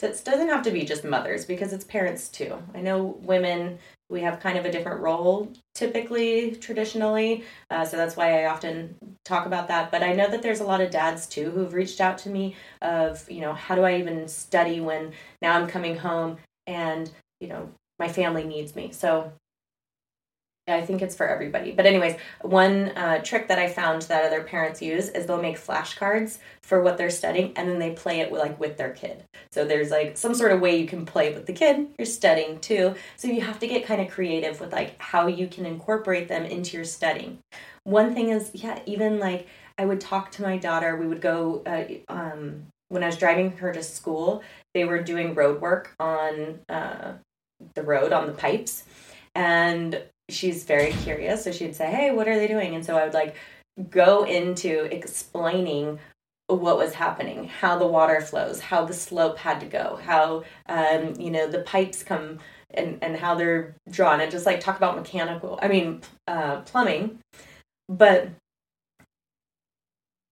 it 0.03 0.23
doesn't 0.25 0.49
have 0.49 0.63
to 0.63 0.71
be 0.71 0.85
just 0.85 1.05
mothers 1.05 1.45
because 1.45 1.73
it's 1.73 1.85
parents 1.85 2.29
too. 2.29 2.59
I 2.75 2.81
know 2.81 3.19
women, 3.23 3.79
we 4.11 4.21
have 4.21 4.41
kind 4.41 4.59
of 4.59 4.65
a 4.65 4.73
different 4.73 5.01
role 5.01 5.51
typically, 5.75 6.57
traditionally. 6.57 7.45
Uh, 7.71 7.85
so 7.85 7.97
that's 7.97 8.17
why 8.17 8.43
I 8.43 8.47
often 8.47 8.97
talk 9.25 9.47
about 9.47 9.69
that. 9.69 9.91
But 9.91 10.03
I 10.03 10.13
know 10.13 10.29
that 10.31 10.43
there's 10.43 10.61
a 10.61 10.67
lot 10.67 10.81
of 10.81 10.91
dads 10.91 11.27
too 11.27 11.51
who've 11.51 11.73
reached 11.73 12.01
out 12.01 12.19
to 12.19 12.29
me 12.29 12.55
of, 12.83 13.29
you 13.31 13.41
know, 13.41 13.55
how 13.55 13.75
do 13.75 13.83
I 13.83 13.99
even 13.99 14.29
study 14.29 14.81
when 14.81 15.13
now 15.41 15.59
I'm 15.59 15.69
coming 15.69 15.97
home 15.97 16.39
and, 16.67 17.11
you 17.41 17.49
know, 17.49 17.71
my 17.99 18.09
family 18.09 18.45
needs 18.45 18.77
me. 18.77 18.91
So 18.93 19.33
I 20.67 20.81
think 20.81 21.03
it's 21.03 21.15
for 21.15 21.29
everybody. 21.29 21.73
But 21.73 21.85
anyways, 21.85 22.17
one 22.41 22.89
uh, 22.97 23.19
trick 23.23 23.49
that 23.49 23.59
I 23.59 23.69
found 23.69 24.03
that 24.03 24.25
other 24.25 24.43
parents 24.43 24.81
use 24.81 25.11
is 25.11 25.27
they'll 25.27 25.43
make 25.43 25.59
flashcards 25.59 26.39
for 26.63 26.83
what 26.83 26.97
they're 26.97 27.11
studying, 27.11 27.53
and 27.57 27.69
then 27.69 27.79
they 27.79 27.91
play 27.91 28.21
it 28.21 28.31
with, 28.31 28.41
like 28.41 28.59
with 28.59 28.79
their 28.79 28.91
kid. 28.91 29.25
So 29.53 29.67
there's 29.67 29.91
like 29.91 30.17
some 30.17 30.35
sort 30.35 30.53
of 30.53 30.61
way 30.61 30.81
you 30.81 30.87
can 30.87 31.05
play 31.05 31.35
with 31.35 31.45
the 31.45 31.53
kid. 31.53 31.89
You're 31.99 32.07
studying 32.07 32.61
too, 32.61 32.95
so 33.17 33.29
you 33.29 33.43
have 33.43 33.59
to 33.59 33.67
get 33.67 33.85
kind 33.85 34.01
of 34.01 34.09
creative 34.09 34.59
with 34.59 34.73
like 34.73 34.99
how 35.01 35.27
you 35.27 35.49
can 35.49 35.67
incorporate 35.67 36.29
them 36.29 36.47
into 36.47 36.79
your 36.79 36.87
studying. 36.87 37.39
One 37.85 38.15
thing 38.15 38.31
is, 38.31 38.51
yeah, 38.55 38.79
even 38.87 39.19
like 39.19 39.47
I 39.77 39.85
would 39.85 40.01
talk 40.01 40.31
to 40.33 40.43
my 40.43 40.57
daughter. 40.57 40.97
We 40.97 41.07
would 41.07 41.21
go 41.21 41.63
uh, 41.67 42.13
um, 42.13 42.69
when 42.89 43.03
I 43.03 43.07
was 43.07 43.19
driving 43.19 43.51
her 43.59 43.71
to 43.71 43.83
school. 43.83 44.43
They 44.73 44.87
were 44.87 45.03
doing 45.03 45.35
road 45.35 45.61
work 45.61 45.95
on 46.01 46.61
uh, 46.71 47.13
the 47.75 47.83
road 47.83 48.15
on 48.15 48.27
the 48.27 48.33
pipes 48.33 48.85
and 49.35 50.03
she's 50.29 50.65
very 50.65 50.93
curious. 50.93 51.45
So 51.45 51.53
she'd 51.53 51.77
say, 51.77 51.91
Hey, 51.91 52.11
what 52.11 52.29
are 52.29 52.39
they 52.39 52.49
doing? 52.49 52.75
And 52.75 52.85
so 52.85 52.97
I 52.97 53.05
would 53.05 53.15
like 53.15 53.37
go 53.91 54.25
into 54.25 54.85
explaining 54.95 55.99
what 56.47 56.77
was 56.77 56.95
happening, 56.95 57.49
how 57.49 57.79
the 57.79 57.87
water 57.87 58.21
flows, 58.21 58.61
how 58.61 58.85
the 58.85 58.93
slope 58.93 59.39
had 59.39 59.61
to 59.61 59.67
go, 59.67 59.99
how, 60.05 60.45
um, 60.69 61.15
you 61.19 61.31
know, 61.31 61.49
the 61.49 61.61
pipes 61.61 62.03
come 62.03 62.39
and, 62.71 62.99
and 63.03 63.17
how 63.17 63.35
they're 63.35 63.75
drawn 63.91 64.21
and 64.21 64.31
just 64.31 64.47
like 64.47 64.61
talk 64.61 64.77
about 64.77 64.97
mechanical, 64.97 65.59
I 65.63 65.69
mean, 65.69 66.03
uh, 66.29 66.61
plumbing. 66.61 67.19
But 67.89 68.31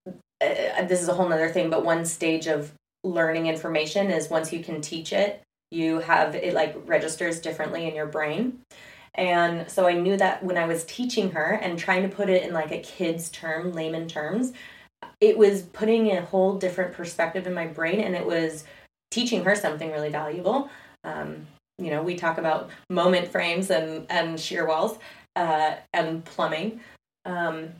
uh, 0.07 0.85
this 0.85 1.00
is 1.00 1.09
a 1.09 1.14
whole 1.14 1.28
nother 1.28 1.48
thing, 1.48 1.70
but 1.70 1.85
one 1.85 2.05
stage 2.05 2.46
of 2.46 2.72
learning 3.05 3.46
information 3.46 4.11
is 4.11 4.28
once 4.28 4.52
you 4.52 4.62
can 4.62 4.81
teach 4.81 5.12
it, 5.12 5.42
you 5.70 6.00
have 6.00 6.35
it 6.35 6.52
like 6.52 6.76
registers 6.85 7.40
differently 7.40 7.88
in 7.88 7.94
your 7.94 8.07
brain. 8.07 8.59
And 9.14 9.70
so 9.70 9.87
I 9.87 9.92
knew 9.92 10.16
that 10.16 10.42
when 10.42 10.57
I 10.57 10.66
was 10.66 10.85
teaching 10.85 11.31
her 11.33 11.59
and 11.62 11.79
trying 11.79 12.03
to 12.03 12.14
put 12.14 12.31
it 12.31 12.42
in 12.42 12.55
like 12.55 12.72
a 12.72 12.81
kid's 12.81 13.29
term, 13.29 13.72
layman 13.72 14.09
terms, 14.09 14.53
it 15.20 15.37
was 15.37 15.62
putting 15.62 16.11
a 16.11 16.22
whole 16.22 16.57
different 16.57 16.94
perspective 16.94 17.46
in 17.46 17.55
my 17.55 17.66
brain 17.66 18.01
and 18.01 18.14
it 18.14 18.25
was 18.25 18.64
teaching 19.11 19.44
her 19.44 19.55
something 19.55 19.90
really 19.90 20.09
valuable. 20.09 20.70
Um, 21.05 21.46
you 21.79 21.90
know, 21.90 22.03
we 22.03 22.14
talk 22.14 22.38
about 22.38 22.70
moment 22.88 23.29
frames 23.29 23.70
and, 23.70 24.07
and 24.09 24.40
shear 24.40 24.66
walls 24.66 24.98
uh, 25.37 25.75
and 25.92 26.25
plumbing. 26.25 26.81
Um, 27.25 27.70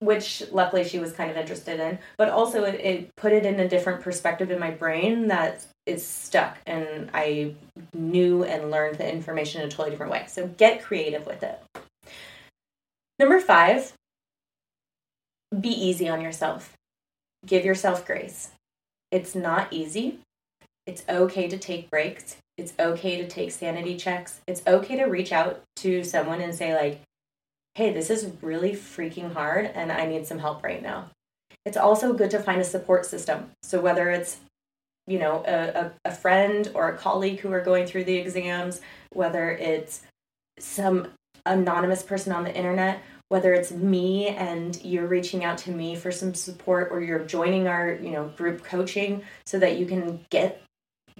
which 0.00 0.42
luckily 0.50 0.82
she 0.82 0.98
was 0.98 1.12
kind 1.12 1.30
of 1.30 1.36
interested 1.36 1.78
in 1.78 1.98
but 2.16 2.30
also 2.30 2.64
it, 2.64 2.74
it, 2.76 3.16
put 3.16 3.32
it 3.32 3.44
in 3.44 3.60
a 3.60 3.68
different 3.68 4.00
perspective 4.00 4.50
in 4.50 4.58
my 4.58 4.70
brain 4.70 5.28
that 5.28 5.66
is 5.86 6.06
stuck 6.06 6.58
and 6.66 7.10
I 7.14 7.54
knew 7.94 8.44
and 8.44 8.70
learned 8.70 8.98
the 8.98 9.10
information 9.10 9.62
in 9.62 9.68
a 9.68 9.70
totally 9.70 9.90
different 9.90 10.12
way. 10.12 10.24
So 10.28 10.46
get 10.46 10.82
creative 10.82 11.26
with 11.26 11.42
it. 11.42 11.60
Number 13.18 13.40
five, 13.40 13.92
be 15.58 15.68
easy 15.68 16.08
on 16.08 16.20
yourself. 16.20 16.74
Give 17.44 17.64
yourself 17.64 18.06
grace. 18.06 18.50
It's 19.10 19.34
not 19.34 19.72
easy. 19.72 20.20
It's 20.86 21.04
okay 21.08 21.48
to 21.48 21.58
take 21.58 21.90
breaks. 21.90 22.36
It's 22.56 22.74
okay 22.78 23.16
to 23.16 23.28
take 23.28 23.50
sanity 23.50 23.96
checks. 23.96 24.40
It's 24.46 24.62
okay 24.66 24.96
to 24.96 25.04
reach 25.04 25.32
out 25.32 25.62
to 25.76 26.04
someone 26.04 26.40
and 26.40 26.54
say, 26.54 26.74
like, 26.74 27.00
hey, 27.74 27.92
this 27.92 28.10
is 28.10 28.32
really 28.42 28.72
freaking 28.72 29.32
hard 29.32 29.66
and 29.66 29.90
I 29.90 30.06
need 30.06 30.26
some 30.26 30.38
help 30.38 30.62
right 30.62 30.82
now. 30.82 31.10
It's 31.64 31.76
also 31.76 32.12
good 32.12 32.30
to 32.30 32.38
find 32.38 32.60
a 32.60 32.64
support 32.64 33.06
system. 33.06 33.50
So 33.62 33.80
whether 33.80 34.10
it's 34.10 34.40
you 35.10 35.18
know 35.18 35.42
a, 35.46 35.92
a, 36.04 36.12
friend 36.14 36.70
or 36.74 36.88
a 36.88 36.96
colleague 36.96 37.40
who 37.40 37.50
are 37.52 37.60
going 37.60 37.86
through 37.86 38.04
the 38.04 38.16
exams, 38.16 38.80
whether 39.12 39.50
it's 39.50 40.02
some 40.58 41.08
anonymous 41.46 42.02
person 42.02 42.32
on 42.32 42.44
the 42.44 42.54
internet, 42.54 43.02
whether 43.28 43.52
it's 43.52 43.72
me 43.72 44.28
and 44.28 44.80
you're 44.84 45.08
reaching 45.08 45.44
out 45.44 45.58
to 45.58 45.72
me 45.72 45.96
for 45.96 46.12
some 46.12 46.32
support 46.32 46.88
or 46.92 47.00
you're 47.00 47.24
joining 47.24 47.66
our 47.66 47.94
you 47.94 48.10
know 48.10 48.28
group 48.36 48.62
coaching 48.62 49.22
so 49.46 49.58
that 49.58 49.78
you 49.78 49.84
can 49.84 50.24
get 50.30 50.62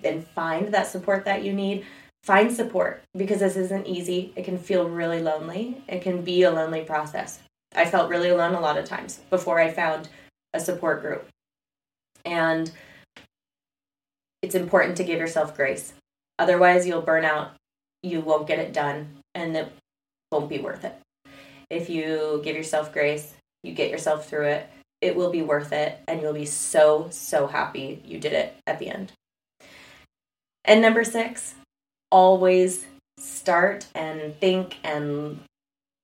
and 0.05 0.26
find 0.29 0.72
that 0.72 0.87
support 0.87 1.24
that 1.24 1.42
you 1.42 1.53
need 1.53 1.85
find 2.22 2.53
support 2.53 3.03
because 3.16 3.40
this 3.40 3.57
isn't 3.57 3.87
easy. 3.87 4.33
It 4.37 4.44
can 4.44 4.59
feel 4.59 4.88
really 4.88 5.22
lonely. 5.22 5.83
It 5.88 6.03
can 6.03 6.22
be 6.22 6.42
a 6.42 6.50
lonely 6.50 6.83
process. 6.83 7.40
I 7.74 7.87
felt 7.87 8.11
really 8.11 8.29
alone 8.29 8.55
a 8.55 8.61
lot 8.61 8.79
of 8.79 8.85
times 8.85 9.20
before 9.31 9.61
i 9.61 9.70
found 9.70 10.09
a 10.53 10.61
support 10.61 11.03
group. 11.03 11.29
And 12.24 12.70
it's 14.42 14.55
important 14.55 14.96
to 14.96 15.05
give 15.05 15.18
yourself 15.18 15.57
grace 15.57 15.92
otherwise 16.38 16.87
you'll 16.87 17.03
burn 17.03 17.24
out 17.24 17.53
you 18.03 18.20
won't 18.20 18.46
get 18.46 18.59
it 18.59 18.72
done 18.72 19.16
and 19.35 19.57
it 19.57 19.72
won't 20.31 20.48
be 20.48 20.59
worth 20.59 20.85
it 20.85 20.96
if 21.70 21.88
you 21.88 22.40
give 22.42 22.57
yourself 22.57 22.92
grace, 22.92 23.33
you 23.62 23.72
get 23.72 23.90
yourself 23.90 24.29
through 24.29 24.46
it, 24.46 24.68
it 25.00 25.16
will 25.16 25.31
be 25.31 25.40
worth 25.40 25.72
it 25.72 26.00
and 26.07 26.20
you'll 26.20 26.35
be 26.35 26.44
so, 26.44 27.09
so 27.11 27.46
happy 27.46 28.03
you 28.05 28.18
did 28.18 28.33
it 28.33 28.57
at 28.66 28.79
the 28.81 28.88
end. 28.88 29.12
And 30.64 30.83
number 30.83 31.05
six, 31.05 31.55
always 32.11 32.87
start 33.18 33.87
and 33.94 34.38
think 34.40 34.76
and 34.83 35.40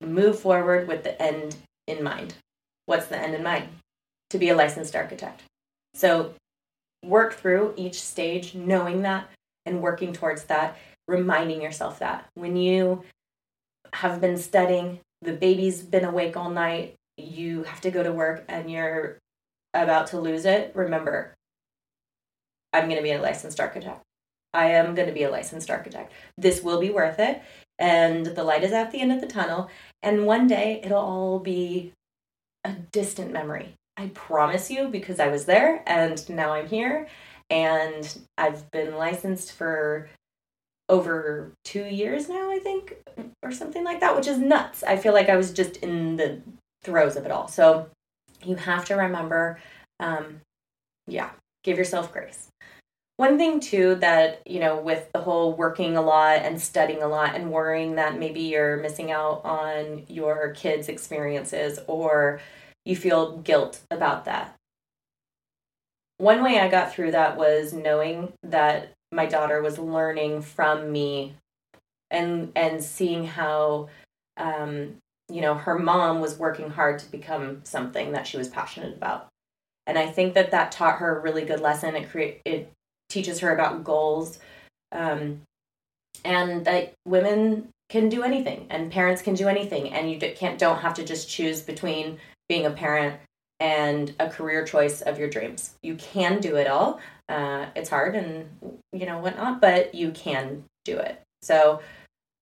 move 0.01 0.39
forward 0.39 0.89
with 0.89 1.03
the 1.03 1.21
end 1.21 1.57
in 1.87 2.03
mind. 2.03 2.35
What's 2.87 3.07
the 3.07 3.19
end 3.19 3.35
in 3.35 3.43
mind? 3.43 3.69
To 4.31 4.39
be 4.39 4.49
a 4.49 4.57
licensed 4.57 4.95
architect. 4.95 5.43
So 5.95 6.35
work 7.07 7.35
through 7.35 7.75
each 7.77 8.01
stage 8.01 8.55
knowing 8.55 9.03
that 9.03 9.29
and 9.65 9.83
working 9.83 10.13
towards 10.13 10.45
that, 10.45 10.77
reminding 11.09 11.63
yourself 11.63 11.99
that. 12.01 12.27
When 12.35 12.57
you 12.57 13.05
have 13.93 14.21
been 14.21 14.37
studying, 14.37 15.01
the 15.23 15.33
baby's 15.33 15.83
been 15.83 16.05
awake 16.05 16.37
all 16.37 16.51
night, 16.51 16.95
you 17.17 17.63
have 17.65 17.81
to 17.83 17.91
go 17.91 18.03
to 18.03 18.13
work 18.13 18.45
and 18.49 18.71
you're 18.71 19.19
about 19.75 20.09
to 20.09 20.21
lose 20.21 20.45
it, 20.45 20.73
remember, 20.75 21.35
I'm 22.73 22.85
going 22.85 22.97
to 22.97 23.03
be 23.03 23.13
a 23.13 23.21
licensed 23.21 23.61
architect. 23.61 24.03
I 24.53 24.67
am 24.73 24.95
going 24.95 25.09
to 25.09 25.15
be 25.15 25.23
a 25.23 25.31
licensed 25.31 25.71
architect. 25.71 26.13
This 26.37 26.63
will 26.63 26.81
be 26.81 26.91
worth 26.91 27.19
it. 27.19 27.43
And 27.79 28.27
the 28.27 28.45
light 28.45 28.65
is 28.65 28.73
at 28.73 28.91
the 28.91 29.01
end 29.01 29.13
of 29.13 29.21
the 29.21 29.27
tunnel. 29.27 29.71
And 30.03 30.27
one 30.27 30.47
day 30.47 30.81
it'll 30.83 30.99
all 30.99 31.39
be 31.39 31.93
a 32.65 32.73
distant 32.73 33.33
memory. 33.33 33.75
I 33.97 34.09
promise 34.09 34.71
you, 34.71 34.89
because 34.89 35.21
I 35.21 35.29
was 35.29 35.47
there 35.47 35.83
and 35.87 36.29
now 36.29 36.53
I'm 36.53 36.69
here. 36.69 37.07
And 37.49 38.19
I've 38.37 38.71
been 38.71 38.97
licensed 38.97 39.53
for 39.53 40.09
over 40.89 41.53
two 41.65 41.85
years 41.85 42.29
now, 42.29 42.51
I 42.51 42.59
think, 42.59 42.97
or 43.43 43.51
something 43.51 43.85
like 43.85 44.01
that, 44.01 44.17
which 44.17 44.27
is 44.27 44.39
nuts. 44.39 44.83
I 44.83 44.97
feel 44.97 45.13
like 45.13 45.29
I 45.29 45.37
was 45.37 45.53
just 45.53 45.79
in 45.79 46.17
the 46.17 46.41
throes 46.83 47.17
of 47.17 47.25
it 47.25 47.31
all. 47.31 47.49
So 47.49 47.89
you 48.45 48.57
have 48.57 48.85
to 48.87 48.95
remember, 48.95 49.59
um, 50.01 50.41
yeah, 51.07 51.31
give 51.65 51.79
yourself 51.79 52.13
grace. 52.13 52.49
One 53.17 53.39
thing 53.39 53.61
too 53.61 53.95
that, 53.97 54.43
you 54.47 54.61
know, 54.61 54.79
with 54.79 55.11
the 55.13 55.21
whole 55.21 55.55
working 55.55 55.97
a 55.97 56.03
lot 56.03 56.43
and 56.43 56.61
studying 56.61 57.03
a 57.03 57.09
lot 57.09 57.35
and 57.35 57.51
worrying 57.51 57.95
that 57.95 58.19
maybe 58.19 58.41
you're 58.41 58.77
missing 58.77 59.11
out 59.11 59.43
on 59.45 60.05
your 60.09 60.51
kids' 60.51 60.89
experiences 60.89 61.79
or 61.87 62.41
you 62.87 62.97
feel 62.97 63.39
guilt 63.39 63.81
about 63.91 64.25
that. 64.25 64.55
One 66.19 66.43
way 66.43 66.59
I 66.59 66.69
got 66.69 66.93
through 66.93 67.11
that 67.11 67.37
was 67.37 67.75
knowing 67.75 68.33
that 68.43 68.93
my 69.13 69.27
daughter 69.27 69.61
was 69.61 69.79
learning 69.79 70.43
from 70.43 70.91
me 70.91 71.35
and 72.11 72.53
and 72.55 72.83
seeing 72.83 73.27
how 73.27 73.89
um, 74.37 74.97
you 75.29 75.41
know 75.41 75.55
her 75.55 75.79
mom 75.79 76.21
was 76.21 76.39
working 76.39 76.71
hard 76.71 76.99
to 77.01 77.11
become 77.11 77.61
something 77.65 78.13
that 78.13 78.27
she 78.27 78.37
was 78.37 78.49
passionate 78.49 78.97
about 78.97 79.27
and 79.87 79.99
i 79.99 80.07
think 80.07 80.35
that 80.35 80.53
that 80.53 80.71
taught 80.71 80.99
her 80.99 81.19
a 81.19 81.21
really 81.21 81.45
good 81.45 81.61
lesson 81.61 81.97
it 81.97 82.09
create 82.11 82.41
it 82.45 82.71
teaches 83.09 83.41
her 83.41 83.53
about 83.53 83.83
goals 83.83 84.39
um, 84.93 85.41
and 86.25 86.65
that 86.65 86.93
women 87.05 87.69
can 87.89 88.09
do 88.09 88.23
anything 88.23 88.67
and 88.71 88.93
parents 88.93 89.23
can 89.23 89.35
do 89.35 89.49
anything 89.49 89.93
and 89.93 90.11
you 90.11 90.19
can't 90.19 90.59
don't 90.59 90.79
have 90.79 90.95
to 90.95 91.05
just 91.05 91.29
choose 91.29 91.61
between 91.61 92.19
being 92.49 92.67
a 92.67 92.71
parent 92.71 93.21
and 93.59 94.15
a 94.21 94.29
career 94.29 94.65
choice 94.65 95.01
of 95.01 95.19
your 95.19 95.29
dreams. 95.29 95.75
You 95.83 95.95
can 95.97 96.41
do 96.41 96.57
it 96.57 96.67
all. 96.67 97.01
Uh, 97.29 97.67
it's 97.75 97.91
hard 97.91 98.15
and 98.15 98.49
you 98.93 99.07
know 99.07 99.19
whatnot, 99.19 99.61
but 99.61 99.95
you 99.95 100.11
can 100.11 100.65
do 100.85 100.99
it. 100.99 101.21
So 101.43 101.81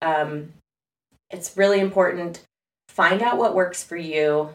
um, 0.03 0.53
it's 1.31 1.57
really 1.57 1.81
important. 1.81 2.43
Find 2.89 3.23
out 3.23 3.39
what 3.39 3.55
works 3.55 3.83
for 3.83 3.97
you. 3.97 4.51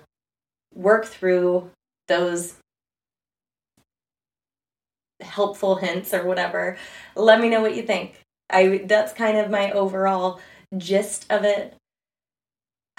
Work 0.74 1.06
through 1.06 1.72
those 2.08 2.56
helpful 5.22 5.76
hints 5.76 6.14
or 6.14 6.26
whatever. 6.26 6.78
Let 7.16 7.42
me 7.42 7.50
know 7.50 7.62
what 7.62 7.76
you 7.76 7.84
think. 7.84 8.22
I 8.50 8.82
that's 8.86 9.14
kind 9.14 9.38
of 9.38 9.50
my 9.50 9.72
overall 9.72 10.40
gist 10.78 11.26
of 11.30 11.44
it. 11.44 11.76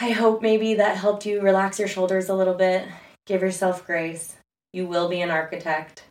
I 0.01 0.11
hope 0.11 0.41
maybe 0.41 0.75
that 0.75 0.97
helped 0.97 1.27
you 1.27 1.43
relax 1.43 1.79
your 1.79 1.89
shoulders 1.89 2.29
a 2.29 2.35
little 2.35 2.55
bit 2.55 2.89
Give 3.31 3.43
yourself 3.43 3.87
grace. 3.87 4.35
You 4.73 4.89
will 4.89 5.09
be 5.09 5.21
an 5.21 5.31
architect. 5.31 6.03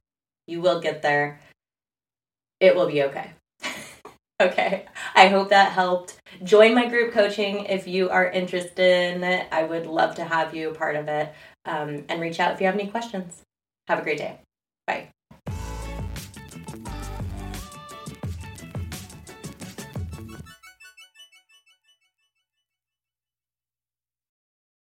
You 0.47 0.61
will 0.61 0.79
get 0.79 1.01
there. 1.01 1.41
It 2.61 2.77
will 2.77 2.87
be 2.87 3.03
okay. 3.03 3.31
okay. 4.41 4.85
I 5.15 5.27
hope 5.27 5.49
that 5.49 5.73
helped. 5.73 6.17
Join 6.43 6.73
my 6.73 6.87
group 6.87 7.11
coaching 7.11 7.65
if 7.65 7.89
you 7.89 8.09
are 8.09 8.29
interested 8.29 9.15
in 9.15 9.23
it. 9.25 9.47
I 9.51 9.63
would 9.63 9.85
love 9.85 10.15
to 10.15 10.23
have 10.23 10.55
you 10.55 10.69
a 10.69 10.73
part 10.73 10.95
of 10.95 11.09
it. 11.09 11.33
Um, 11.65 12.05
and 12.07 12.21
reach 12.21 12.39
out 12.39 12.53
if 12.53 12.61
you 12.61 12.67
have 12.67 12.75
any 12.75 12.87
questions. 12.87 13.41
Have 13.89 13.99
a 13.99 14.03
great 14.03 14.17
day. 14.17 14.39
Bye. 14.87 15.09